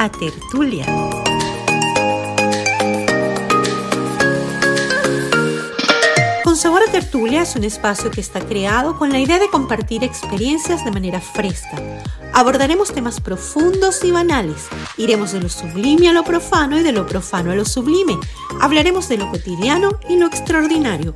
a 0.00 0.10
Tertulia. 0.10 0.86
Con 6.42 6.56
Sabor 6.56 6.82
a 6.88 6.90
Tertulia 6.90 7.42
es 7.42 7.54
un 7.54 7.64
espacio 7.64 8.10
que 8.10 8.22
está 8.22 8.40
creado 8.40 8.96
con 8.96 9.12
la 9.12 9.20
idea 9.20 9.38
de 9.38 9.50
compartir 9.50 10.02
experiencias 10.02 10.86
de 10.86 10.90
manera 10.90 11.20
fresca. 11.20 11.76
Abordaremos 12.32 12.94
temas 12.94 13.20
profundos 13.20 14.02
y 14.02 14.10
banales. 14.10 14.68
Iremos 14.96 15.32
de 15.32 15.40
lo 15.40 15.50
sublime 15.50 16.08
a 16.08 16.14
lo 16.14 16.24
profano 16.24 16.80
y 16.80 16.82
de 16.82 16.92
lo 16.92 17.06
profano 17.06 17.52
a 17.52 17.54
lo 17.54 17.66
sublime. 17.66 18.18
Hablaremos 18.58 19.06
de 19.06 19.18
lo 19.18 19.30
cotidiano 19.30 20.00
y 20.08 20.16
lo 20.16 20.26
extraordinario, 20.26 21.14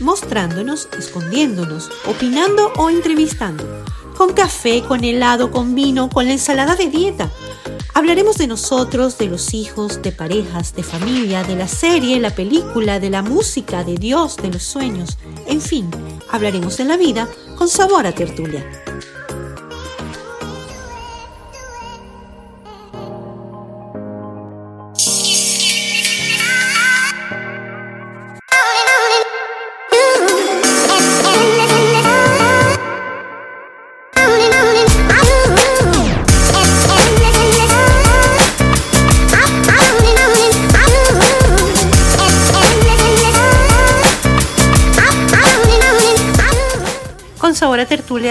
mostrándonos, 0.00 0.90
escondiéndonos, 0.98 1.90
opinando 2.04 2.70
o 2.76 2.90
entrevistando. 2.90 3.64
Con 4.14 4.34
café, 4.34 4.82
con 4.82 5.04
helado, 5.04 5.50
con 5.50 5.74
vino, 5.74 6.10
con 6.10 6.26
la 6.26 6.32
ensalada 6.32 6.76
de 6.76 6.88
dieta. 6.88 7.30
Hablaremos 7.96 8.36
de 8.36 8.46
nosotros, 8.46 9.16
de 9.16 9.24
los 9.24 9.54
hijos, 9.54 10.02
de 10.02 10.12
parejas, 10.12 10.74
de 10.74 10.82
familia, 10.82 11.44
de 11.44 11.56
la 11.56 11.66
serie, 11.66 12.20
la 12.20 12.34
película, 12.34 13.00
de 13.00 13.08
la 13.08 13.22
música, 13.22 13.84
de 13.84 13.94
Dios, 13.94 14.36
de 14.36 14.50
los 14.50 14.64
sueños. 14.64 15.16
En 15.46 15.62
fin, 15.62 15.88
hablaremos 16.30 16.76
de 16.76 16.84
la 16.84 16.98
vida 16.98 17.26
con 17.56 17.68
sabor 17.68 18.06
a 18.06 18.12
tertulia. 18.12 18.85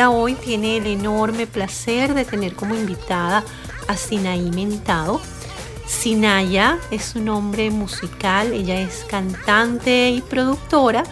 Hoy 0.09 0.35
tiene 0.35 0.77
el 0.77 0.85
enorme 0.85 1.47
placer 1.47 2.13
de 2.13 2.25
tener 2.25 2.55
como 2.55 2.75
invitada 2.75 3.43
a 3.87 3.97
Sinaí 3.97 4.51
Mentado. 4.51 5.19
Sinaya 5.87 6.77
es 6.91 7.05
su 7.05 7.21
nombre 7.21 7.71
musical, 7.71 8.53
ella 8.53 8.79
es 8.79 9.05
cantante 9.09 10.11
y 10.11 10.21
productora, 10.21 11.03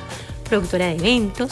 productora 0.48 0.88
de 0.88 0.96
eventos. 0.96 1.52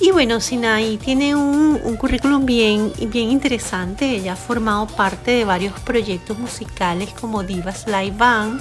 Y 0.00 0.10
bueno, 0.10 0.40
Sinaí 0.40 0.96
tiene 0.96 1.36
un, 1.36 1.80
un, 1.84 1.96
currículum 1.96 2.46
bien, 2.46 2.92
bien 3.08 3.30
interesante. 3.30 4.16
Ella 4.16 4.32
ha 4.32 4.36
formado 4.36 4.86
parte 4.88 5.30
de 5.30 5.44
varios 5.44 5.78
proyectos 5.80 6.38
musicales 6.38 7.10
como 7.20 7.44
Divas 7.44 7.86
Live 7.86 8.16
Band, 8.16 8.60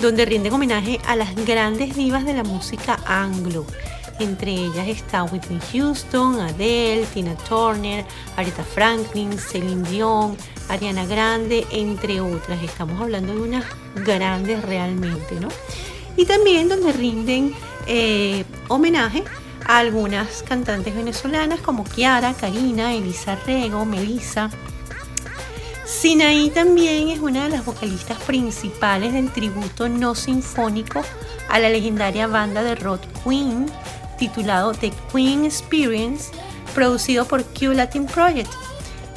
donde 0.00 0.24
rinde 0.24 0.50
homenaje 0.50 1.00
a 1.06 1.16
las 1.16 1.34
grandes 1.34 1.96
divas 1.96 2.24
de 2.24 2.34
la 2.34 2.44
música 2.44 2.98
anglo. 3.06 3.66
Entre 4.20 4.52
ellas 4.52 4.86
está 4.86 5.24
Whitney 5.24 5.58
Houston, 5.72 6.38
Adele, 6.40 7.06
Tina 7.14 7.34
Turner, 7.36 8.04
Aretha 8.36 8.62
Franklin, 8.62 9.38
Celine 9.38 9.88
Dion, 9.88 10.36
Ariana 10.68 11.06
Grande, 11.06 11.66
entre 11.70 12.20
otras. 12.20 12.62
Estamos 12.62 13.00
hablando 13.00 13.32
de 13.32 13.40
unas 13.40 13.64
grandes 14.04 14.62
realmente, 14.62 15.40
¿no? 15.40 15.48
Y 16.18 16.26
también 16.26 16.68
donde 16.68 16.92
rinden 16.92 17.54
eh, 17.86 18.44
homenaje 18.68 19.24
a 19.64 19.78
algunas 19.78 20.42
cantantes 20.42 20.94
venezolanas 20.94 21.60
como 21.60 21.84
Kiara, 21.84 22.34
Karina, 22.34 22.92
Elisa 22.94 23.36
Rego, 23.46 23.86
Melissa. 23.86 24.50
Sinaí 25.86 26.50
también 26.50 27.08
es 27.08 27.20
una 27.20 27.44
de 27.44 27.48
las 27.48 27.64
vocalistas 27.64 28.18
principales 28.18 29.14
del 29.14 29.32
tributo 29.32 29.88
no 29.88 30.14
sinfónico 30.14 31.00
a 31.48 31.58
la 31.58 31.70
legendaria 31.70 32.26
banda 32.26 32.62
de 32.62 32.74
rock 32.74 33.00
Queen 33.24 33.66
titulado 34.20 34.72
The 34.72 34.92
Queen 35.12 35.44
Experience, 35.44 36.30
producido 36.74 37.24
por 37.24 37.42
Q 37.42 37.72
Latin 37.72 38.06
Project. 38.06 38.52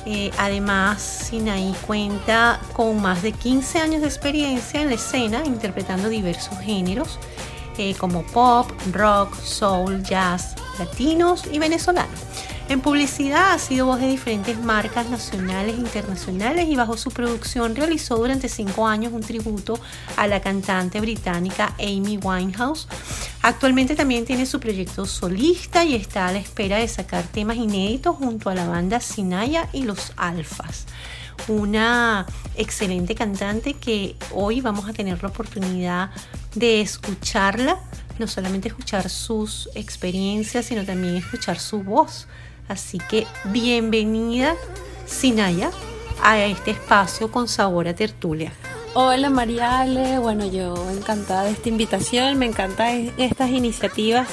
Eh, 0.06 0.32
además, 0.38 1.02
Sinaí 1.02 1.76
cuenta 1.86 2.60
con 2.74 3.02
más 3.02 3.22
de 3.22 3.34
15 3.34 3.80
años 3.80 4.02
de 4.02 4.08
experiencia 4.08 4.82
en 4.82 4.88
la 4.88 4.96
escena, 4.96 5.44
interpretando 5.46 6.10
diversos 6.10 6.58
géneros 6.60 7.20
eh, 7.78 7.96
como 7.98 8.24
pop, 8.24 8.70
rock, 8.92 9.36
soul, 9.36 10.04
jazz, 10.04 10.56
latinos 10.80 11.44
y 11.52 11.60
venezolanos. 11.60 12.20
En 12.74 12.82
publicidad 12.82 13.52
ha 13.52 13.60
sido 13.60 13.86
voz 13.86 14.00
de 14.00 14.08
diferentes 14.08 14.58
marcas 14.58 15.08
nacionales 15.08 15.76
e 15.76 15.78
internacionales 15.78 16.68
y 16.68 16.76
bajo 16.76 16.98
su 16.98 17.12
producción 17.12 17.76
realizó 17.76 18.16
durante 18.18 18.50
cinco 18.50 18.88
años 18.88 19.14
un 19.14 19.22
tributo 19.22 19.80
a 20.18 20.26
la 20.26 20.42
cantante 20.42 21.00
británica 21.00 21.76
Amy 21.78 22.18
Winehouse. 22.18 22.88
Actualmente 23.44 23.96
también 23.96 24.26
tiene 24.26 24.48
su 24.48 24.60
proyecto 24.60 25.06
solista 25.06 25.86
y 25.86 25.94
está 25.94 26.26
a 26.26 26.32
la 26.32 26.40
espera 26.40 26.78
de 26.80 26.88
sacar 26.88 27.26
temas 27.26 27.58
inéditos 27.58 28.16
junto 28.16 28.50
a 28.50 28.56
la 28.56 28.68
banda 28.68 29.00
Sinaya 29.00 29.70
y 29.72 29.84
los 29.84 30.12
Alfas 30.18 30.88
una 31.48 32.26
excelente 32.56 33.16
cantante 33.16 33.74
que 33.74 34.16
hoy 34.32 34.62
vamos 34.62 34.88
a 34.88 34.94
tener 34.94 35.22
la 35.22 35.30
oportunidad 35.30 36.10
de 36.56 36.82
escucharla, 36.82 37.80
no 38.18 38.28
solamente 38.28 38.70
escuchar 38.70 39.10
sus 39.10 39.70
experiencias, 39.76 40.66
sino 40.66 40.86
también 40.86 41.18
escuchar 41.18 41.60
su 41.60 41.84
voz. 41.84 42.28
Así 42.68 42.98
que 42.98 43.28
bienvenida, 43.46 44.56
Sinaya, 45.06 45.72
a 46.22 46.40
este 46.40 46.72
espacio 46.72 47.32
con 47.32 47.48
sabor 47.48 47.88
a 47.88 47.94
tertulia. 47.94 48.54
Hola 48.96 49.30
Mariale, 49.30 50.20
bueno 50.20 50.46
yo 50.46 50.90
encantada 50.92 51.44
de 51.44 51.52
esta 51.52 51.70
invitación, 51.70 52.38
me 52.38 52.46
encantan 52.46 53.12
estas 53.18 53.50
iniciativas 53.50 54.28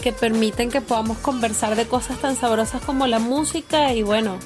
que 0.00 0.12
permiten 0.12 0.70
que 0.70 0.80
podamos 0.80 1.18
conversar 1.18 1.74
de 1.74 1.86
cosas 1.86 2.18
tan 2.18 2.36
sabrosas 2.36 2.80
como 2.82 3.06
la 3.08 3.18
música 3.18 3.92
y 3.92 4.02
bueno, 4.02 4.38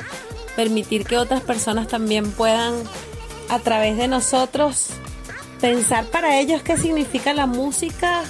permitir 0.56 1.04
que 1.04 1.18
otras 1.18 1.42
personas 1.42 1.88
también 1.88 2.32
puedan 2.32 2.74
a 3.48 3.58
través 3.58 3.98
de 3.98 4.08
nosotros 4.08 4.88
pensar 5.60 6.06
para 6.06 6.40
ellos 6.40 6.62
qué 6.62 6.76
significa 6.76 7.34
la 7.34 7.46
música 7.46 8.22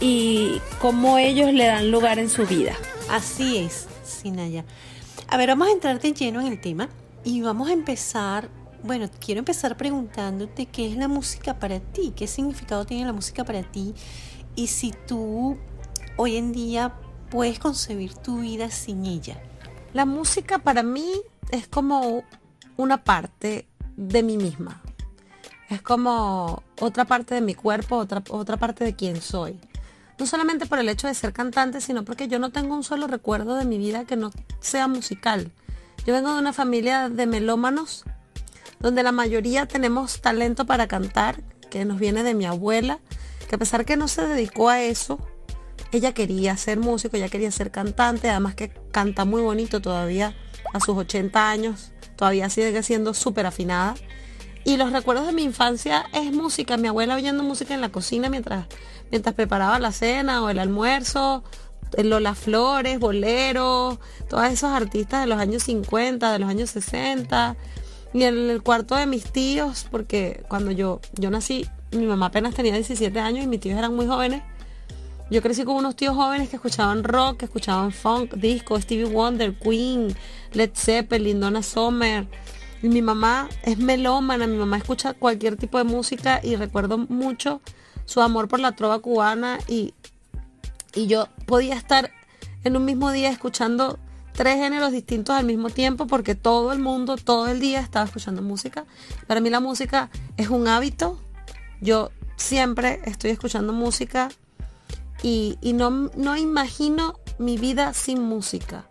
y 0.00 0.60
cómo 0.80 1.18
ellos 1.18 1.52
le 1.52 1.66
dan 1.66 1.90
lugar 1.90 2.18
en 2.18 2.28
su 2.28 2.44
vida. 2.44 2.76
Así 3.10 3.56
es, 3.56 3.88
Sinaya. 4.04 4.66
A 5.28 5.38
ver, 5.38 5.48
vamos 5.48 5.68
a 5.68 5.72
entrar 5.72 5.98
de 5.98 6.12
lleno 6.12 6.42
en 6.42 6.48
el 6.48 6.60
tema 6.60 6.90
y 7.24 7.40
vamos 7.40 7.70
a 7.70 7.72
empezar, 7.72 8.50
bueno, 8.82 9.08
quiero 9.18 9.38
empezar 9.38 9.78
preguntándote 9.78 10.66
qué 10.66 10.90
es 10.90 10.96
la 10.96 11.08
música 11.08 11.58
para 11.58 11.80
ti, 11.80 12.12
qué 12.14 12.26
significado 12.26 12.84
tiene 12.84 13.06
la 13.06 13.14
música 13.14 13.44
para 13.44 13.62
ti 13.62 13.94
y 14.54 14.66
si 14.66 14.92
tú 15.06 15.56
hoy 16.16 16.36
en 16.36 16.52
día 16.52 16.96
puedes 17.30 17.58
concebir 17.58 18.12
tu 18.12 18.40
vida 18.40 18.70
sin 18.70 19.06
ella. 19.06 19.40
La 19.94 20.04
música 20.04 20.58
para 20.58 20.82
mí 20.82 21.10
es 21.50 21.66
como 21.66 22.24
una 22.76 23.04
parte 23.04 23.66
de 23.96 24.22
mí 24.22 24.36
misma. 24.36 24.82
Es 25.70 25.80
como 25.80 26.62
otra 26.78 27.06
parte 27.06 27.34
de 27.34 27.40
mi 27.40 27.54
cuerpo, 27.54 27.96
otra, 27.96 28.22
otra 28.28 28.58
parte 28.58 28.84
de 28.84 28.94
quién 28.94 29.20
soy 29.22 29.58
no 30.18 30.26
solamente 30.26 30.66
por 30.66 30.78
el 30.78 30.88
hecho 30.88 31.06
de 31.06 31.14
ser 31.14 31.32
cantante, 31.32 31.80
sino 31.80 32.04
porque 32.04 32.28
yo 32.28 32.38
no 32.38 32.50
tengo 32.50 32.74
un 32.74 32.84
solo 32.84 33.06
recuerdo 33.06 33.54
de 33.54 33.64
mi 33.64 33.78
vida 33.78 34.04
que 34.04 34.16
no 34.16 34.30
sea 34.60 34.88
musical. 34.88 35.52
Yo 36.06 36.14
vengo 36.14 36.32
de 36.32 36.40
una 36.40 36.52
familia 36.52 37.08
de 37.08 37.26
melómanos, 37.26 38.04
donde 38.80 39.02
la 39.02 39.12
mayoría 39.12 39.66
tenemos 39.66 40.20
talento 40.20 40.66
para 40.66 40.88
cantar, 40.88 41.42
que 41.70 41.84
nos 41.84 41.98
viene 41.98 42.22
de 42.22 42.34
mi 42.34 42.46
abuela, 42.46 42.98
que 43.48 43.54
a 43.54 43.58
pesar 43.58 43.84
que 43.84 43.96
no 43.96 44.08
se 44.08 44.26
dedicó 44.26 44.68
a 44.68 44.82
eso, 44.82 45.18
ella 45.92 46.12
quería 46.12 46.56
ser 46.56 46.78
músico, 46.78 47.16
ella 47.16 47.28
quería 47.28 47.50
ser 47.50 47.70
cantante, 47.70 48.28
además 48.28 48.54
que 48.54 48.70
canta 48.90 49.24
muy 49.24 49.42
bonito 49.42 49.80
todavía 49.80 50.34
a 50.72 50.80
sus 50.80 50.96
80 50.96 51.50
años, 51.50 51.92
todavía 52.16 52.50
sigue 52.50 52.82
siendo 52.82 53.14
súper 53.14 53.46
afinada. 53.46 53.94
Y 54.68 54.76
los 54.76 54.92
recuerdos 54.92 55.26
de 55.26 55.32
mi 55.32 55.44
infancia 55.44 56.04
es 56.12 56.30
música, 56.30 56.76
mi 56.76 56.88
abuela 56.88 57.14
oyendo 57.14 57.42
música 57.42 57.72
en 57.72 57.80
la 57.80 57.88
cocina 57.88 58.28
mientras 58.28 58.66
mientras 59.10 59.34
preparaba 59.34 59.78
la 59.78 59.92
cena 59.92 60.44
o 60.44 60.50
el 60.50 60.58
almuerzo, 60.58 61.42
Lola 61.96 62.34
Flores, 62.34 62.98
Bolero, 63.00 63.98
todos 64.28 64.44
esos 64.44 64.70
artistas 64.70 65.22
de 65.22 65.26
los 65.26 65.38
años 65.38 65.62
50, 65.62 66.30
de 66.30 66.38
los 66.38 66.50
años 66.50 66.68
60. 66.68 67.56
Y 68.12 68.24
en 68.24 68.50
el 68.50 68.62
cuarto 68.62 68.94
de 68.94 69.06
mis 69.06 69.24
tíos, 69.32 69.86
porque 69.90 70.44
cuando 70.48 70.70
yo, 70.70 71.00
yo 71.14 71.30
nací, 71.30 71.64
mi 71.92 72.04
mamá 72.04 72.26
apenas 72.26 72.54
tenía 72.54 72.74
17 72.74 73.18
años 73.20 73.44
y 73.44 73.46
mis 73.46 73.60
tíos 73.60 73.78
eran 73.78 73.96
muy 73.96 74.06
jóvenes. 74.06 74.42
Yo 75.30 75.40
crecí 75.40 75.64
con 75.64 75.76
unos 75.76 75.96
tíos 75.96 76.14
jóvenes 76.14 76.50
que 76.50 76.56
escuchaban 76.56 77.04
rock, 77.04 77.38
que 77.38 77.44
escuchaban 77.46 77.90
funk, 77.90 78.34
disco, 78.34 78.78
Stevie 78.78 79.06
Wonder, 79.06 79.58
Queen, 79.58 80.14
Led 80.52 80.72
Zeppelin, 80.74 81.40
Donna 81.40 81.62
Summer. 81.62 82.26
Y 82.82 82.88
mi 82.88 83.02
mamá 83.02 83.48
es 83.62 83.78
melómana, 83.78 84.46
mi 84.46 84.56
mamá 84.56 84.76
escucha 84.76 85.14
cualquier 85.14 85.56
tipo 85.56 85.78
de 85.78 85.84
música 85.84 86.40
y 86.42 86.56
recuerdo 86.56 86.98
mucho 86.98 87.60
su 88.04 88.20
amor 88.20 88.48
por 88.48 88.60
la 88.60 88.72
trova 88.72 89.00
cubana 89.00 89.58
y, 89.66 89.94
y 90.94 91.06
yo 91.06 91.28
podía 91.46 91.76
estar 91.76 92.10
en 92.64 92.76
un 92.76 92.84
mismo 92.84 93.10
día 93.10 93.30
escuchando 93.30 93.98
tres 94.32 94.56
géneros 94.56 94.92
distintos 94.92 95.34
al 95.34 95.44
mismo 95.44 95.68
tiempo 95.70 96.06
porque 96.06 96.36
todo 96.36 96.72
el 96.72 96.78
mundo, 96.78 97.16
todo 97.16 97.48
el 97.48 97.58
día 97.58 97.80
estaba 97.80 98.06
escuchando 98.06 98.40
música. 98.40 98.84
Para 99.26 99.40
mí 99.40 99.50
la 99.50 99.58
música 99.58 100.10
es 100.36 100.48
un 100.48 100.68
hábito. 100.68 101.20
Yo 101.80 102.10
siempre 102.36 103.00
estoy 103.04 103.30
escuchando 103.30 103.72
música 103.72 104.28
y, 105.22 105.58
no, 105.74 105.90
no 105.90 106.36
imagino 106.36 107.18
mi 107.38 107.58
vida 107.58 107.92
sin 107.94 108.22
música. 108.22 108.87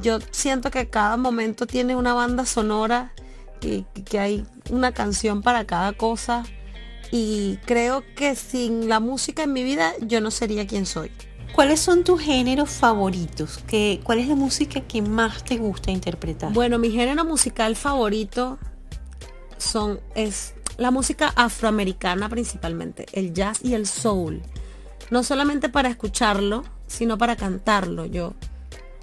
Yo 0.00 0.18
siento 0.30 0.70
que 0.70 0.88
cada 0.88 1.16
momento 1.16 1.66
tiene 1.66 1.96
una 1.96 2.14
banda 2.14 2.46
sonora 2.46 3.12
y 3.60 3.82
que 4.04 4.18
hay 4.18 4.46
una 4.70 4.92
canción 4.92 5.42
para 5.42 5.64
cada 5.64 5.92
cosa 5.92 6.44
y 7.10 7.58
creo 7.64 8.02
que 8.16 8.34
sin 8.34 8.88
la 8.88 9.00
música 9.00 9.44
en 9.44 9.52
mi 9.52 9.62
vida 9.62 9.92
yo 10.00 10.20
no 10.20 10.30
sería 10.30 10.66
quien 10.66 10.86
soy. 10.86 11.10
¿Cuáles 11.54 11.78
son 11.78 12.02
tus 12.02 12.20
géneros 12.20 12.70
favoritos? 12.70 13.58
¿Qué, 13.68 14.00
¿Cuál 14.02 14.18
es 14.18 14.26
la 14.26 14.34
música 14.34 14.80
que 14.80 15.00
más 15.00 15.44
te 15.44 15.56
gusta 15.56 15.92
interpretar? 15.92 16.52
Bueno, 16.52 16.78
mi 16.78 16.90
género 16.90 17.24
musical 17.24 17.76
favorito 17.76 18.58
son, 19.56 20.00
es 20.16 20.54
la 20.76 20.90
música 20.90 21.32
afroamericana 21.36 22.28
principalmente, 22.28 23.06
el 23.12 23.32
jazz 23.32 23.60
y 23.62 23.74
el 23.74 23.86
soul. 23.86 24.42
No 25.10 25.22
solamente 25.22 25.68
para 25.68 25.88
escucharlo, 25.88 26.64
sino 26.88 27.18
para 27.18 27.36
cantarlo. 27.36 28.06
Yo 28.06 28.34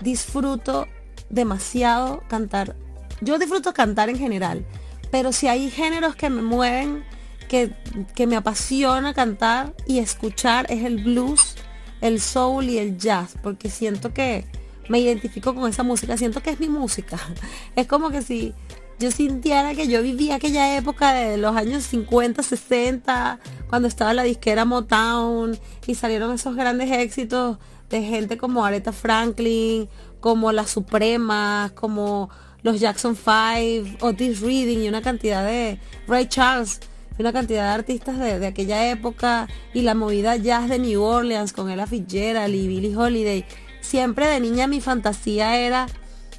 disfruto 0.01 0.87
demasiado 1.29 2.23
cantar. 2.27 2.75
Yo 3.21 3.37
disfruto 3.37 3.73
cantar 3.73 4.09
en 4.09 4.17
general, 4.17 4.65
pero 5.11 5.31
si 5.31 5.47
hay 5.47 5.69
géneros 5.69 6.15
que 6.15 6.29
me 6.29 6.41
mueven, 6.41 7.03
que, 7.47 7.73
que 8.15 8.27
me 8.27 8.35
apasiona 8.35 9.13
cantar 9.13 9.73
y 9.85 9.99
escuchar, 9.99 10.65
es 10.69 10.83
el 10.83 11.03
blues 11.03 11.55
el 12.01 12.19
soul 12.19 12.65
y 12.65 12.79
el 12.79 12.97
jazz, 12.97 13.35
porque 13.41 13.69
siento 13.69 14.13
que 14.13 14.45
me 14.89 14.99
identifico 14.99 15.55
con 15.55 15.69
esa 15.69 15.83
música, 15.83 16.17
siento 16.17 16.41
que 16.41 16.49
es 16.49 16.59
mi 16.59 16.67
música. 16.67 17.17
Es 17.75 17.87
como 17.87 18.09
que 18.09 18.21
si 18.21 18.53
yo 18.99 19.11
sintiera 19.11 19.73
que 19.73 19.87
yo 19.87 20.01
vivía 20.01 20.35
aquella 20.35 20.75
época 20.75 21.13
de 21.13 21.37
los 21.37 21.55
años 21.55 21.83
50, 21.83 22.43
60, 22.43 23.39
cuando 23.69 23.87
estaba 23.87 24.13
la 24.13 24.23
disquera 24.23 24.65
Motown 24.65 25.57
y 25.87 25.95
salieron 25.95 26.33
esos 26.33 26.55
grandes 26.55 26.91
éxitos 26.91 27.57
de 27.91 28.03
gente 28.03 28.37
como 28.37 28.65
Aretha 28.65 28.91
Franklin, 28.91 29.87
como 30.19 30.51
Las 30.51 30.71
Supremas, 30.71 31.71
como 31.73 32.29
los 32.63 32.79
Jackson 32.79 33.15
5, 33.15 34.05
Otis 34.05 34.41
Reading 34.41 34.79
y 34.79 34.87
una 34.87 35.01
cantidad 35.01 35.45
de 35.45 35.79
Ray 36.07 36.27
Charles 36.27 36.79
una 37.21 37.31
cantidad 37.31 37.63
de 37.63 37.69
artistas 37.69 38.19
de, 38.19 38.45
aquella 38.45 38.89
época 38.89 39.47
y 39.73 39.81
la 39.81 39.95
movida 39.95 40.35
jazz 40.35 40.69
de 40.69 40.79
New 40.79 41.01
Orleans 41.01 41.53
con 41.53 41.69
Ella 41.69 41.87
Fitzgerald 41.87 42.53
y 42.53 42.67
Billie 42.67 42.95
Holiday. 42.95 43.45
Siempre 43.79 44.27
de 44.27 44.39
niña 44.39 44.67
mi 44.67 44.81
fantasía 44.81 45.57
era 45.57 45.87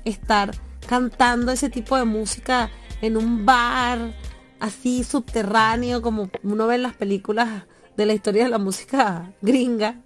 estar 0.05 0.52
cantando 0.87 1.52
ese 1.52 1.70
tipo 1.70 1.96
de 1.96 2.05
música 2.05 2.70
en 3.00 3.16
un 3.16 3.46
bar 3.46 4.12
así 4.60 5.05
subterráneo 5.05 6.02
como 6.02 6.31
uno 6.43 6.66
ve 6.66 6.76
en 6.76 6.82
las 6.82 6.94
películas 6.94 7.64
de 7.96 8.06
la 8.06 8.14
historia 8.14 8.44
de 8.44 8.50
la 8.50 8.58
música 8.58 9.32
gringa. 9.40 10.00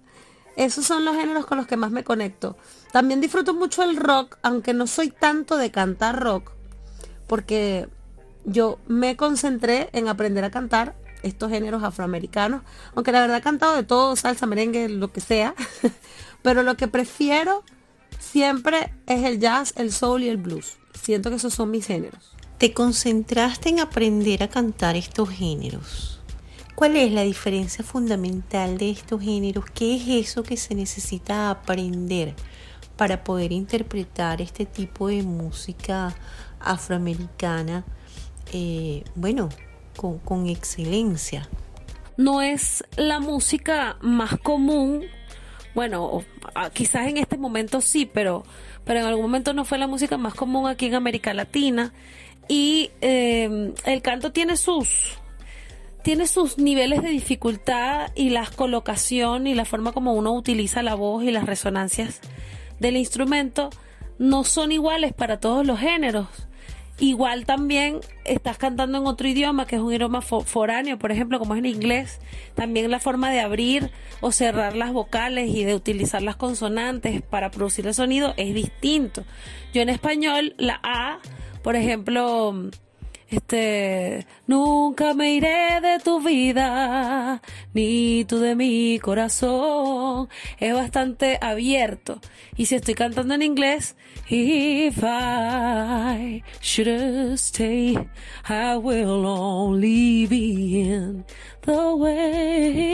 Esos 0.57 0.85
son 0.85 1.05
los 1.05 1.15
géneros 1.15 1.45
con 1.45 1.59
los 1.59 1.67
que 1.67 1.77
más 1.77 1.91
me 1.91 2.03
conecto. 2.03 2.57
También 2.91 3.21
disfruto 3.21 3.53
mucho 3.53 3.83
el 3.83 3.95
rock, 3.95 4.37
aunque 4.41 4.73
no 4.73 4.87
soy 4.87 5.11
tanto 5.11 5.55
de 5.55 5.69
cantar 5.69 6.19
rock, 6.19 6.51
porque 7.27 7.87
yo 8.43 8.79
me 8.87 9.15
concentré 9.15 9.89
en 9.93 10.07
aprender 10.07 10.43
a 10.43 10.49
cantar 10.49 10.95
estos 11.21 11.51
géneros 11.51 11.83
afroamericanos, 11.83 12.63
aunque 12.95 13.11
la 13.11 13.21
verdad 13.21 13.37
he 13.37 13.41
cantado 13.41 13.75
de 13.75 13.83
todo, 13.83 14.15
salsa, 14.15 14.47
merengue, 14.47 14.89
lo 14.89 15.11
que 15.11 15.21
sea, 15.21 15.53
pero 16.41 16.63
lo 16.63 16.75
que 16.75 16.87
prefiero 16.87 17.63
siempre 18.19 18.93
es 19.05 19.25
el 19.25 19.39
jazz, 19.39 19.73
el 19.77 19.91
soul 19.91 20.23
y 20.23 20.29
el 20.29 20.37
blues. 20.37 20.77
Siento 20.99 21.29
que 21.29 21.35
esos 21.35 21.53
son 21.53 21.69
mis 21.69 21.85
géneros. 21.85 22.33
Te 22.57 22.73
concentraste 22.73 23.69
en 23.69 23.79
aprender 23.79 24.41
a 24.41 24.47
cantar 24.47 24.95
estos 24.95 25.29
géneros. 25.29 26.16
¿Cuál 26.77 26.95
es 26.95 27.11
la 27.11 27.23
diferencia 27.23 27.83
fundamental 27.83 28.77
de 28.77 28.91
estos 28.91 29.19
géneros? 29.21 29.65
¿Qué 29.73 29.95
es 29.95 30.07
eso 30.07 30.43
que 30.43 30.57
se 30.57 30.75
necesita 30.75 31.49
aprender 31.49 32.35
para 32.95 33.23
poder 33.23 33.51
interpretar 33.51 34.41
este 34.41 34.65
tipo 34.65 35.07
de 35.07 35.23
música 35.23 36.15
afroamericana 36.59 37.83
eh, 38.53 39.03
bueno, 39.15 39.49
con, 39.95 40.47
excelencia. 40.47 41.49
No 42.15 42.41
es 42.41 42.83
la 42.95 43.19
música 43.19 43.97
más 44.01 44.37
común, 44.39 45.05
bueno, 45.75 46.23
quizás 46.73 47.07
en 47.07 47.17
este 47.17 47.37
momento 47.37 47.81
sí, 47.81 48.05
pero, 48.05 48.43
pero 48.85 48.99
en 48.99 49.05
algún 49.05 49.23
momento 49.23 49.53
no 49.53 49.65
fue 49.65 49.77
la 49.77 49.87
música 49.87 50.17
más 50.17 50.33
común 50.33 50.67
aquí 50.67 50.85
en 50.85 50.95
América 50.95 51.33
Latina. 51.33 51.93
Y 52.47 52.91
eh, 53.01 53.73
el 53.85 54.01
canto 54.01 54.31
tiene 54.31 54.55
sus, 54.55 55.19
tiene 56.03 56.27
sus 56.27 56.57
niveles 56.57 57.01
de 57.01 57.09
dificultad 57.09 58.11
y 58.15 58.29
la 58.29 58.45
colocación 58.55 59.47
y 59.47 59.55
la 59.55 59.65
forma 59.65 59.91
como 59.91 60.13
uno 60.13 60.33
utiliza 60.33 60.83
la 60.83 60.95
voz 60.95 61.23
y 61.23 61.31
las 61.31 61.45
resonancias 61.45 62.21
del 62.79 62.97
instrumento 62.97 63.69
no 64.19 64.43
son 64.43 64.71
iguales 64.71 65.13
para 65.13 65.39
todos 65.39 65.65
los 65.65 65.79
géneros. 65.79 66.27
Igual 66.99 67.45
también 67.45 67.99
estás 68.25 68.57
cantando 68.57 68.97
en 68.97 69.05
otro 69.05 69.27
idioma, 69.27 69.67
que 69.67 69.75
es 69.75 69.81
un 69.81 69.93
idioma 69.93 70.21
foráneo, 70.21 70.97
por 70.97 71.11
ejemplo, 71.11 71.37
como 71.37 71.53
es 71.53 71.59
en 71.59 71.67
inglés. 71.67 72.19
También 72.55 72.89
la 72.89 72.99
forma 72.99 73.29
de 73.29 73.39
abrir 73.39 73.91
o 74.19 74.31
cerrar 74.31 74.75
las 74.75 74.93
vocales 74.93 75.49
y 75.53 75.63
de 75.63 75.75
utilizar 75.75 76.23
las 76.23 76.37
consonantes 76.37 77.21
para 77.21 77.51
producir 77.51 77.85
el 77.85 77.93
sonido 77.93 78.33
es 78.37 78.55
distinto. 78.55 79.25
Yo 79.73 79.83
en 79.83 79.89
español, 79.89 80.55
la 80.57 80.79
A, 80.81 81.19
por 81.61 81.75
ejemplo, 81.75 82.71
este, 83.29 84.25
nunca 84.47 85.13
me 85.13 85.33
iré 85.33 85.81
de 85.81 85.99
tu 85.99 86.21
vida, 86.21 87.41
ni 87.73 88.23
tú 88.25 88.39
de 88.39 88.55
mi 88.55 88.99
corazón. 88.99 90.29
Es 90.59 90.73
bastante 90.73 91.37
abierto. 91.41 92.21
Y 92.55 92.67
si 92.67 92.75
estoy 92.75 92.93
cantando 92.93 93.33
en 93.33 93.41
inglés, 93.41 93.95
if 94.29 95.03
I 95.03 96.43
should 96.61 97.33
stay, 97.33 97.97
I 98.47 98.77
will 98.77 99.25
only 99.25 100.25
be 100.27 100.79
in 100.79 101.25
the 101.61 101.93
way. 101.95 102.87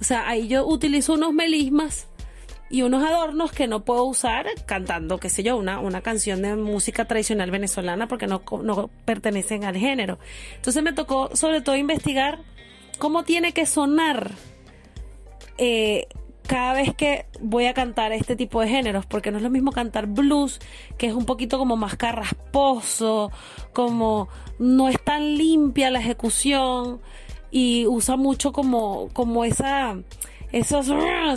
O 0.00 0.04
sea, 0.04 0.28
ahí 0.28 0.46
yo 0.46 0.64
utilizo 0.64 1.14
unos 1.14 1.32
melismas 1.32 2.06
y 2.70 2.82
unos 2.82 3.02
adornos 3.02 3.52
que 3.52 3.66
no 3.66 3.84
puedo 3.84 4.04
usar 4.04 4.46
cantando, 4.66 5.18
qué 5.18 5.30
sé 5.30 5.42
yo, 5.42 5.56
una, 5.56 5.80
una 5.80 6.02
canción 6.02 6.42
de 6.42 6.54
música 6.56 7.06
tradicional 7.06 7.50
venezolana 7.50 8.08
porque 8.08 8.26
no, 8.26 8.42
no 8.62 8.90
pertenecen 9.04 9.64
al 9.64 9.76
género. 9.76 10.18
Entonces 10.56 10.82
me 10.82 10.92
tocó 10.92 11.34
sobre 11.34 11.60
todo 11.60 11.76
investigar 11.76 12.40
cómo 12.98 13.24
tiene 13.24 13.52
que 13.52 13.64
sonar 13.64 14.32
eh, 15.56 16.06
cada 16.46 16.72
vez 16.72 16.94
que 16.94 17.26
voy 17.40 17.66
a 17.66 17.74
cantar 17.74 18.12
este 18.12 18.34
tipo 18.34 18.60
de 18.60 18.68
géneros, 18.68 19.06
porque 19.06 19.30
no 19.30 19.36
es 19.36 19.42
lo 19.42 19.50
mismo 19.50 19.70
cantar 19.70 20.06
blues, 20.06 20.60
que 20.96 21.06
es 21.06 21.14
un 21.14 21.26
poquito 21.26 21.58
como 21.58 21.76
más 21.76 21.96
carrasposo, 21.96 23.30
como 23.72 24.28
no 24.58 24.88
es 24.88 25.02
tan 25.02 25.36
limpia 25.36 25.90
la 25.90 26.00
ejecución 26.00 27.00
y 27.50 27.86
usa 27.86 28.16
mucho 28.16 28.52
como, 28.52 29.08
como 29.12 29.44
esa 29.44 29.98
esos, 30.52 30.86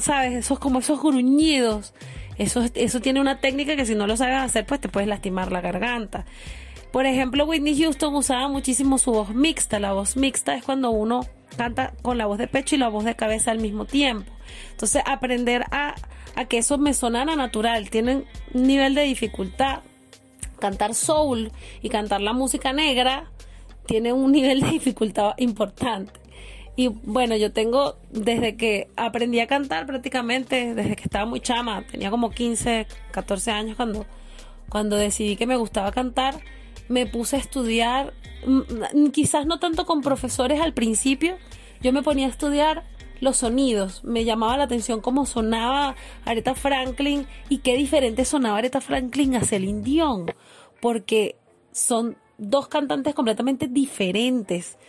¿sabes? 0.04 0.34
Esos 0.34 0.60
como 0.60 0.80
esos 0.80 1.02
gruñidos. 1.02 1.94
Eso, 2.38 2.64
eso 2.74 3.00
tiene 3.02 3.22
una 3.22 3.40
técnica 3.40 3.76
que 3.76 3.86
si 3.86 3.94
no 3.96 4.08
lo 4.08 4.18
sabes 4.18 4.38
hacer, 4.38 4.66
pues 4.66 4.82
te 4.82 4.90
puedes 4.90 5.08
lastimar 5.08 5.52
la 5.52 5.62
garganta. 5.62 6.26
Por 6.92 7.06
ejemplo, 7.06 7.46
Whitney 7.46 7.80
Houston 7.80 8.16
usaba 8.16 8.48
muchísimo 8.48 8.98
su 8.98 9.12
voz 9.12 9.30
mixta. 9.34 9.80
La 9.80 9.94
voz 9.94 10.18
mixta 10.18 10.56
es 10.56 10.64
cuando 10.64 10.92
uno 10.92 11.26
canta 11.56 11.94
con 12.02 12.18
la 12.18 12.26
voz 12.26 12.38
de 12.38 12.48
pecho 12.48 12.76
y 12.76 12.80
la 12.80 12.90
voz 12.90 13.06
de 13.06 13.16
cabeza 13.16 13.52
al 13.52 13.60
mismo 13.60 13.86
tiempo. 13.86 14.32
Entonces, 14.72 15.04
aprender 15.06 15.66
a, 15.72 15.96
a 16.36 16.46
que 16.46 16.58
eso 16.58 16.78
me 16.78 16.94
sonara 16.94 17.36
natural. 17.36 17.90
Tienen 17.90 18.26
un 18.54 18.64
nivel 18.64 18.96
de 18.96 19.04
dificultad. 19.04 19.82
Cantar 20.60 20.94
soul 20.94 21.52
y 21.82 21.90
cantar 21.90 22.22
la 22.22 22.34
música 22.34 22.72
negra 22.72 23.32
tiene 23.88 24.14
un 24.14 24.32
nivel 24.32 24.62
de 24.62 24.70
dificultad 24.70 25.34
importante. 25.38 26.21
Y 26.82 26.88
bueno, 26.88 27.36
yo 27.36 27.52
tengo 27.52 27.96
desde 28.10 28.58
que 28.58 28.88
aprendí 28.96 29.40
a 29.40 29.46
cantar 29.46 29.86
prácticamente, 29.86 30.74
desde 30.74 30.96
que 30.96 31.04
estaba 31.04 31.28
muy 31.28 31.40
chama, 31.40 31.84
tenía 31.84 32.10
como 32.10 32.32
15, 32.32 32.88
14 33.12 33.52
años 33.52 33.76
cuando, 33.76 34.08
cuando 34.68 34.96
decidí 34.96 35.36
que 35.36 35.46
me 35.46 35.58
gustaba 35.58 35.92
cantar, 35.92 36.40
me 36.90 37.06
puse 37.06 37.36
a 37.36 37.40
estudiar, 37.40 38.16
quizás 39.14 39.46
no 39.46 39.60
tanto 39.60 39.86
con 39.86 40.02
profesores 40.02 40.60
al 40.60 40.74
principio, 40.74 41.38
yo 41.84 41.94
me 41.94 42.02
ponía 42.02 42.26
a 42.26 42.32
estudiar 42.32 42.84
los 43.20 43.38
sonidos, 43.38 44.04
me 44.04 44.24
llamaba 44.24 44.58
la 44.58 44.64
atención 44.64 45.02
cómo 45.02 45.28
sonaba 45.28 45.96
Aretha 46.26 46.56
Franklin 46.56 47.28
y 47.48 47.60
qué 47.60 47.78
diferente 47.78 48.26
sonaba 48.26 48.58
Aretha 48.58 48.82
Franklin 48.82 49.36
a 49.36 49.44
Celine 49.44 49.84
Dion, 49.84 50.34
porque 50.82 51.36
son 51.74 52.18
dos 52.40 52.70
cantantes 52.70 53.14
completamente 53.14 53.68
diferentes 53.68 54.80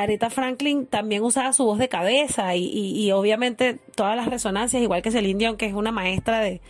Aretha 0.00 0.30
Franklin 0.30 0.86
también 0.86 1.22
usaba 1.22 1.52
su 1.52 1.64
voz 1.64 1.78
de 1.78 1.88
cabeza 1.88 2.56
y, 2.56 3.10
obviamente 3.12 3.78
todas 3.94 4.16
las 4.16 4.26
resonancias, 4.26 4.82
igual 4.82 5.02
que 5.02 5.10
Celine 5.10 5.38
Dion, 5.38 5.56
que 5.56 5.66
es 5.66 5.74
una 5.74 5.92
maestra 5.92 6.40
de, 6.40 6.60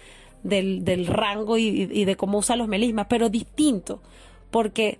del, 0.43 0.85
del 0.85 1.07
rango 1.07 1.59
y, 1.59 1.89
y 1.93 2.05
de 2.05 2.17
cómo 2.17 2.39
usa 2.39 2.57
los 2.57 2.69
melismas, 2.69 3.07
pero 3.09 3.29
distinto, 3.29 4.03
porque 4.51 4.99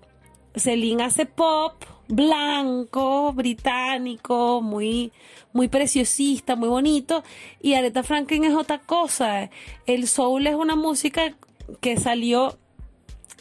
Celine 0.55 1.05
hace 1.05 1.27
pop 1.27 1.75
blanco, 2.09 3.33
británico, 3.33 4.61
muy, 4.61 5.13
muy 5.53 5.69
preciosista, 5.69 6.57
muy 6.57 6.69
bonito, 6.69 7.23
y 7.61 7.75
Aretha 7.75 8.03
Franklin 8.03 8.45
es 8.45 8.55
otra 8.55 8.79
cosa. 8.79 9.51
El 9.87 10.07
soul 10.07 10.47
es 10.47 10.55
una 10.55 10.77
música 10.77 11.35
que 11.81 11.97
salió 11.97 12.59